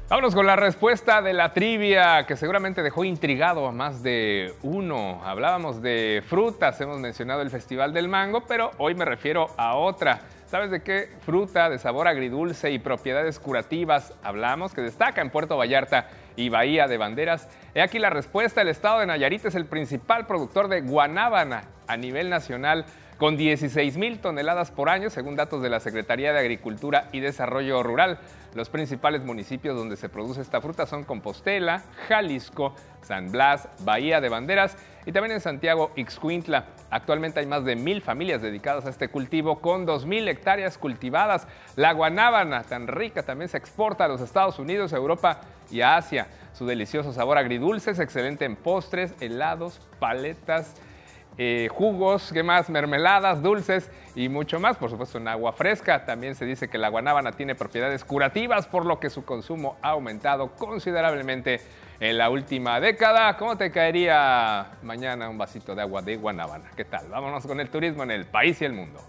Vámonos 0.08 0.34
con 0.34 0.46
la 0.46 0.56
respuesta 0.56 1.22
de 1.22 1.34
la 1.34 1.52
trivia 1.52 2.26
que 2.26 2.38
seguramente 2.38 2.82
dejó 2.84 3.04
intrigado 3.04 3.68
a 3.68 3.74
más 3.74 4.02
de 4.02 4.54
uno. 4.62 5.22
Hablábamos 5.26 5.82
de 5.82 6.24
frutas, 6.26 6.80
hemos 6.80 7.00
mencionado 7.00 7.42
el 7.42 7.50
Festival 7.50 7.92
del 7.92 8.08
Mango, 8.08 8.46
pero 8.48 8.72
hoy 8.78 8.96
me 8.96 9.04
refiero 9.04 9.50
a 9.58 9.76
otra. 9.76 10.22
¿Sabes 10.54 10.70
de 10.70 10.84
qué 10.84 11.10
fruta 11.22 11.68
de 11.68 11.80
sabor 11.80 12.08
agridulce 12.08 12.70
y 12.70 12.78
propiedades 12.78 13.40
curativas 13.40 14.14
hablamos 14.22 14.72
que 14.72 14.82
destaca 14.82 15.20
en 15.20 15.32
Puerto 15.32 15.58
Vallarta 15.58 16.10
y 16.36 16.50
Bahía 16.50 16.88
de 16.88 17.00
Banderas? 17.00 17.50
He 17.74 17.82
aquí 17.82 17.98
la 17.98 18.12
respuesta. 18.12 18.62
El 18.62 18.68
estado 18.68 19.00
de 19.00 19.08
Nayarit 19.08 19.44
es 19.46 19.56
el 19.56 19.66
principal 19.66 20.28
productor 20.28 20.68
de 20.68 20.82
guanábana 20.82 21.64
a 21.88 21.98
nivel 21.98 22.30
nacional 22.30 22.86
con 23.24 23.38
16 23.38 23.96
mil 23.96 24.20
toneladas 24.20 24.70
por 24.70 24.90
año, 24.90 25.10
según 25.10 25.38
datos 25.38 25.62
de 25.62 25.70
la 25.70 25.80
Secretaría 25.80 26.34
de 26.34 26.40
Agricultura 26.40 27.08
y 27.14 27.22
Desarrollo 27.22 27.82
Rural. 27.82 28.20
Los 28.54 28.68
principales 28.68 29.24
municipios 29.24 29.78
donde 29.78 29.96
se 29.96 30.10
produce 30.10 30.42
esta 30.42 30.60
fruta 30.60 30.86
son 30.86 31.06
Compostela, 31.06 31.84
Jalisco, 32.10 32.76
San 33.02 33.32
Blas, 33.32 33.70
Bahía 33.80 34.20
de 34.20 34.28
Banderas 34.28 34.76
y 35.06 35.14
también 35.14 35.36
en 35.36 35.40
Santiago, 35.40 35.94
Ixcuintla. 35.96 36.66
Actualmente 36.90 37.40
hay 37.40 37.46
más 37.46 37.64
de 37.64 37.78
mil 37.78 38.02
familias 38.02 38.42
dedicadas 38.42 38.86
a 38.88 38.90
este 38.90 39.08
cultivo 39.08 39.62
con 39.62 39.86
dos 39.86 40.06
mil 40.06 40.28
hectáreas 40.28 40.78
cultivadas. 40.78 41.48
La 41.78 41.94
guanábana, 41.94 42.64
tan 42.64 42.88
rica, 42.88 43.24
también 43.24 43.48
se 43.48 43.56
exporta 43.56 44.04
a 44.04 44.10
los 44.10 44.20
Estados 44.20 44.60
Unidos, 44.60 44.92
Europa 44.92 45.40
y 45.72 45.80
a 45.80 45.96
Asia. 45.96 46.28
Su 46.52 46.66
delicioso 46.66 47.14
sabor 47.14 47.38
agridulce 47.38 47.92
es 47.92 48.00
excelente 48.00 48.44
en 48.44 48.58
postres, 48.58 49.16
helados, 49.22 49.80
paletas, 50.00 50.76
eh, 51.38 51.68
jugos, 51.72 52.32
¿qué 52.32 52.44
más? 52.44 52.70
Mermeladas, 52.70 53.42
dulces 53.42 53.90
y 54.16 54.30
mucho 54.30 54.60
más. 54.60 54.78
Por 54.78 54.90
supuesto, 54.90 55.18
en 55.18 55.28
agua 55.28 55.54
fresca. 55.54 56.06
También 56.06 56.36
se 56.36 56.46
dice 56.46 56.70
que 56.70 56.78
la 56.78 56.90
guanábana 56.90 57.32
tiene 57.32 57.56
propiedades 57.56 58.04
curativas, 58.04 58.68
por 58.68 58.86
lo 58.86 59.00
que 59.00 59.10
su 59.10 59.26
consumo 59.26 59.78
ha 59.82 59.90
aumentado 59.90 60.52
considerablemente 60.56 61.62
en 62.00 62.18
la 62.18 62.30
última 62.30 62.80
década. 62.80 63.36
¿Cómo 63.38 63.58
te 63.58 63.72
caería 63.72 64.72
mañana 64.84 65.30
un 65.30 65.38
vasito 65.38 65.74
de 65.74 65.82
agua 65.82 66.02
de 66.02 66.18
guanábana? 66.18 66.70
¿Qué 66.76 66.86
tal? 66.86 67.08
Vámonos 67.10 67.46
con 67.46 67.60
el 67.60 67.70
turismo 67.70 68.04
en 68.04 68.12
el 68.12 68.26
país 68.26 68.62
y 68.62 68.66
el 68.66 68.74
mundo. 68.74 69.00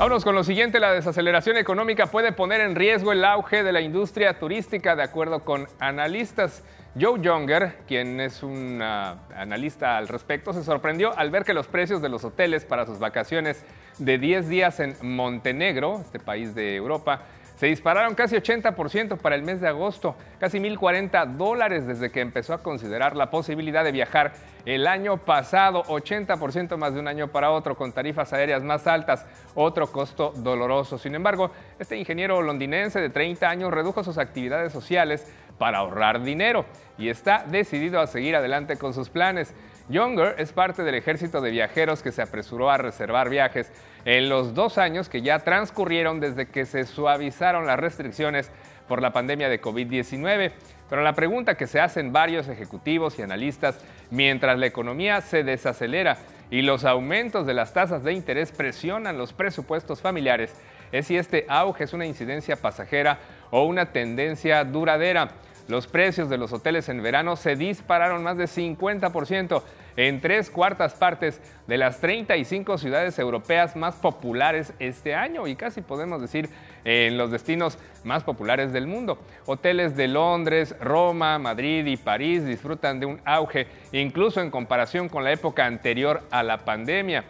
Vámonos 0.00 0.24
con 0.24 0.34
lo 0.34 0.44
siguiente, 0.44 0.80
la 0.80 0.92
desaceleración 0.92 1.58
económica 1.58 2.06
puede 2.06 2.32
poner 2.32 2.62
en 2.62 2.74
riesgo 2.74 3.12
el 3.12 3.22
auge 3.22 3.62
de 3.62 3.70
la 3.70 3.82
industria 3.82 4.38
turística, 4.38 4.96
de 4.96 5.02
acuerdo 5.02 5.44
con 5.44 5.68
analistas. 5.78 6.64
Joe 6.98 7.20
Younger, 7.20 7.76
quien 7.86 8.18
es 8.18 8.42
un 8.42 8.80
analista 8.80 9.98
al 9.98 10.08
respecto, 10.08 10.54
se 10.54 10.64
sorprendió 10.64 11.14
al 11.18 11.30
ver 11.30 11.44
que 11.44 11.52
los 11.52 11.66
precios 11.66 12.00
de 12.00 12.08
los 12.08 12.24
hoteles 12.24 12.64
para 12.64 12.86
sus 12.86 12.98
vacaciones 12.98 13.62
de 13.98 14.16
10 14.16 14.48
días 14.48 14.80
en 14.80 14.96
Montenegro, 15.02 16.00
este 16.00 16.18
país 16.18 16.54
de 16.54 16.76
Europa, 16.76 17.20
se 17.60 17.66
dispararon 17.66 18.14
casi 18.14 18.36
80% 18.36 19.18
para 19.18 19.36
el 19.36 19.42
mes 19.42 19.60
de 19.60 19.68
agosto, 19.68 20.16
casi 20.38 20.58
1.040 20.58 21.36
dólares 21.36 21.86
desde 21.86 22.10
que 22.10 22.22
empezó 22.22 22.54
a 22.54 22.62
considerar 22.62 23.16
la 23.16 23.28
posibilidad 23.28 23.84
de 23.84 23.92
viajar 23.92 24.32
el 24.64 24.86
año 24.86 25.18
pasado, 25.18 25.84
80% 25.84 26.78
más 26.78 26.94
de 26.94 27.00
un 27.00 27.06
año 27.06 27.28
para 27.28 27.50
otro, 27.50 27.76
con 27.76 27.92
tarifas 27.92 28.32
aéreas 28.32 28.62
más 28.62 28.86
altas, 28.86 29.26
otro 29.54 29.92
costo 29.92 30.32
doloroso. 30.36 30.96
Sin 30.96 31.14
embargo, 31.14 31.50
este 31.78 31.98
ingeniero 31.98 32.40
londinense 32.40 32.98
de 32.98 33.10
30 33.10 33.50
años 33.50 33.70
redujo 33.70 34.02
sus 34.04 34.16
actividades 34.16 34.72
sociales 34.72 35.30
para 35.58 35.80
ahorrar 35.80 36.22
dinero 36.22 36.64
y 36.96 37.10
está 37.10 37.44
decidido 37.46 38.00
a 38.00 38.06
seguir 38.06 38.36
adelante 38.36 38.78
con 38.78 38.94
sus 38.94 39.10
planes. 39.10 39.52
Younger 39.90 40.36
es 40.38 40.52
parte 40.52 40.84
del 40.84 40.94
ejército 40.94 41.40
de 41.40 41.50
viajeros 41.50 42.02
que 42.02 42.12
se 42.12 42.22
apresuró 42.22 42.70
a 42.70 42.78
reservar 42.78 43.28
viajes 43.28 43.72
en 44.04 44.28
los 44.28 44.54
dos 44.54 44.78
años 44.78 45.08
que 45.08 45.20
ya 45.20 45.40
transcurrieron 45.40 46.20
desde 46.20 46.46
que 46.46 46.64
se 46.64 46.84
suavizaron 46.84 47.66
las 47.66 47.78
restricciones 47.78 48.50
por 48.86 49.02
la 49.02 49.12
pandemia 49.12 49.48
de 49.48 49.60
COVID-19. 49.60 50.52
Pero 50.88 51.02
la 51.02 51.14
pregunta 51.14 51.56
que 51.56 51.66
se 51.66 51.80
hacen 51.80 52.12
varios 52.12 52.48
ejecutivos 52.48 53.18
y 53.18 53.22
analistas 53.22 53.80
mientras 54.10 54.58
la 54.58 54.66
economía 54.66 55.20
se 55.22 55.42
desacelera 55.42 56.18
y 56.50 56.62
los 56.62 56.84
aumentos 56.84 57.46
de 57.46 57.54
las 57.54 57.72
tasas 57.72 58.04
de 58.04 58.12
interés 58.12 58.52
presionan 58.52 59.18
los 59.18 59.32
presupuestos 59.32 60.00
familiares 60.00 60.54
es 60.92 61.06
si 61.06 61.16
este 61.16 61.46
auge 61.48 61.84
es 61.84 61.92
una 61.92 62.06
incidencia 62.06 62.56
pasajera 62.56 63.18
o 63.50 63.64
una 63.64 63.86
tendencia 63.92 64.64
duradera. 64.64 65.30
Los 65.70 65.86
precios 65.86 66.28
de 66.28 66.36
los 66.36 66.52
hoteles 66.52 66.88
en 66.88 67.00
verano 67.00 67.36
se 67.36 67.54
dispararon 67.54 68.24
más 68.24 68.36
de 68.36 68.46
50% 68.46 69.62
en 69.96 70.20
tres 70.20 70.50
cuartas 70.50 70.94
partes 70.94 71.40
de 71.68 71.78
las 71.78 72.00
35 72.00 72.76
ciudades 72.76 73.16
europeas 73.20 73.76
más 73.76 73.94
populares 73.94 74.72
este 74.80 75.14
año 75.14 75.46
y 75.46 75.54
casi 75.54 75.80
podemos 75.80 76.20
decir 76.20 76.48
en 76.84 77.16
los 77.16 77.30
destinos 77.30 77.78
más 78.02 78.24
populares 78.24 78.72
del 78.72 78.88
mundo. 78.88 79.20
Hoteles 79.46 79.94
de 79.94 80.08
Londres, 80.08 80.74
Roma, 80.80 81.38
Madrid 81.38 81.86
y 81.86 81.96
París 81.96 82.44
disfrutan 82.44 82.98
de 82.98 83.06
un 83.06 83.20
auge 83.24 83.68
incluso 83.92 84.40
en 84.40 84.50
comparación 84.50 85.08
con 85.08 85.22
la 85.22 85.30
época 85.30 85.66
anterior 85.66 86.22
a 86.32 86.42
la 86.42 86.64
pandemia. 86.64 87.26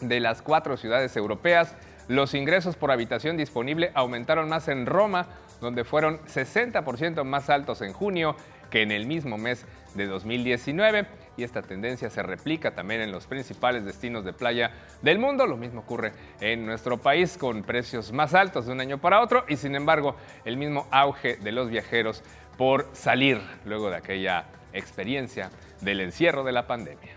De 0.00 0.20
las 0.20 0.40
cuatro 0.40 0.78
ciudades 0.78 1.14
europeas, 1.18 1.76
los 2.08 2.34
ingresos 2.34 2.76
por 2.76 2.90
habitación 2.90 3.36
disponible 3.36 3.90
aumentaron 3.94 4.48
más 4.48 4.68
en 4.68 4.84
Roma, 4.86 5.26
donde 5.64 5.84
fueron 5.84 6.20
60% 6.26 7.24
más 7.24 7.50
altos 7.50 7.80
en 7.80 7.92
junio 7.92 8.36
que 8.70 8.82
en 8.82 8.92
el 8.92 9.06
mismo 9.06 9.38
mes 9.38 9.66
de 9.94 10.06
2019 10.06 11.06
y 11.36 11.42
esta 11.42 11.62
tendencia 11.62 12.10
se 12.10 12.22
replica 12.22 12.74
también 12.74 13.00
en 13.00 13.10
los 13.10 13.26
principales 13.26 13.84
destinos 13.84 14.24
de 14.24 14.32
playa 14.32 14.72
del 15.00 15.18
mundo. 15.18 15.46
Lo 15.46 15.56
mismo 15.56 15.80
ocurre 15.80 16.12
en 16.40 16.66
nuestro 16.66 16.98
país 16.98 17.38
con 17.38 17.62
precios 17.62 18.12
más 18.12 18.34
altos 18.34 18.66
de 18.66 18.72
un 18.72 18.80
año 18.80 18.98
para 18.98 19.20
otro 19.20 19.44
y 19.48 19.56
sin 19.56 19.74
embargo 19.74 20.16
el 20.44 20.56
mismo 20.56 20.86
auge 20.90 21.36
de 21.36 21.52
los 21.52 21.70
viajeros 21.70 22.22
por 22.58 22.88
salir 22.92 23.40
luego 23.64 23.90
de 23.90 23.96
aquella 23.96 24.44
experiencia 24.72 25.50
del 25.80 26.00
encierro 26.00 26.44
de 26.44 26.52
la 26.52 26.66
pandemia. 26.66 27.12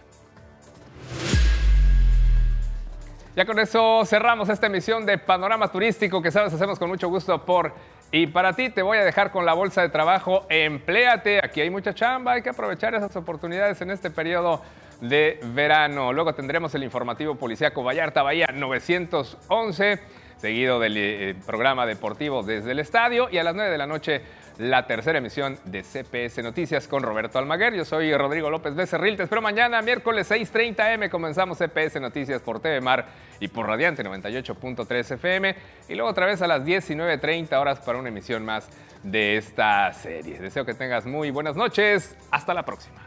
Ya 3.37 3.45
con 3.45 3.59
eso 3.59 4.03
cerramos 4.03 4.49
esta 4.49 4.65
emisión 4.65 5.05
de 5.05 5.19
Panorama 5.19 5.67
Turístico 5.67 6.23
que 6.23 6.31
sabes 6.31 6.53
hacemos 6.53 6.79
con 6.79 6.89
mucho 6.89 7.07
gusto 7.07 7.45
por 7.45 7.71
y 8.11 8.27
para 8.27 8.53
ti 8.53 8.69
te 8.69 8.81
voy 8.81 8.97
a 8.97 9.03
dejar 9.03 9.31
con 9.31 9.45
la 9.45 9.53
bolsa 9.53 9.81
de 9.81 9.89
trabajo, 9.89 10.45
empléate, 10.49 11.39
aquí 11.43 11.61
hay 11.61 11.69
mucha 11.69 11.93
chamba, 11.93 12.33
hay 12.33 12.41
que 12.41 12.49
aprovechar 12.49 12.95
esas 12.95 13.15
oportunidades 13.15 13.81
en 13.81 13.91
este 13.91 14.09
periodo 14.09 14.61
de 15.01 15.39
verano. 15.53 16.13
Luego 16.13 16.33
tendremos 16.33 16.73
el 16.75 16.83
informativo 16.83 17.35
policíaco 17.35 17.83
Vallarta 17.83 18.23
Bahía 18.23 18.47
911, 18.53 19.99
seguido 20.37 20.79
del 20.79 20.97
eh, 20.97 21.35
programa 21.45 21.85
deportivo 21.85 22.43
desde 22.43 22.71
el 22.71 22.79
estadio 22.79 23.29
y 23.31 23.37
a 23.37 23.43
las 23.43 23.55
9 23.55 23.71
de 23.71 23.77
la 23.77 23.87
noche 23.87 24.21
la 24.59 24.87
tercera 24.87 25.19
emisión 25.19 25.57
de 25.65 25.83
CPS 25.83 26.41
Noticias 26.41 26.87
con 26.87 27.03
Roberto 27.03 27.37
Almaguer. 27.37 27.75
Yo 27.75 27.85
soy 27.85 28.15
Rodrigo 28.15 28.49
López 28.49 28.73
Becerril. 28.73 29.15
Te 29.15 29.23
espero 29.23 29.41
mañana, 29.41 29.81
miércoles 29.81 30.29
6:30 30.29 30.93
M. 30.93 31.09
Comenzamos 31.09 31.59
CPS 31.59 31.99
Noticias 31.99 32.41
por 32.41 32.59
TV 32.59 32.81
Mar 32.81 33.05
y 33.39 33.47
por 33.47 33.67
Radiante 33.67 34.03
98.3 34.03 35.11
FM. 35.11 35.55
Y 35.89 35.95
luego 35.95 36.09
otra 36.09 36.25
vez 36.25 36.41
a 36.41 36.47
las 36.47 36.63
19:30 36.63 37.59
horas 37.59 37.79
para 37.79 37.99
una 37.99 38.09
emisión 38.09 38.43
más 38.45 38.67
de 39.03 39.37
esta 39.37 39.93
serie. 39.93 40.39
Deseo 40.39 40.65
que 40.65 40.73
tengas 40.73 41.05
muy 41.05 41.29
buenas 41.29 41.55
noches. 41.55 42.15
Hasta 42.31 42.53
la 42.53 42.63
próxima. 42.63 43.06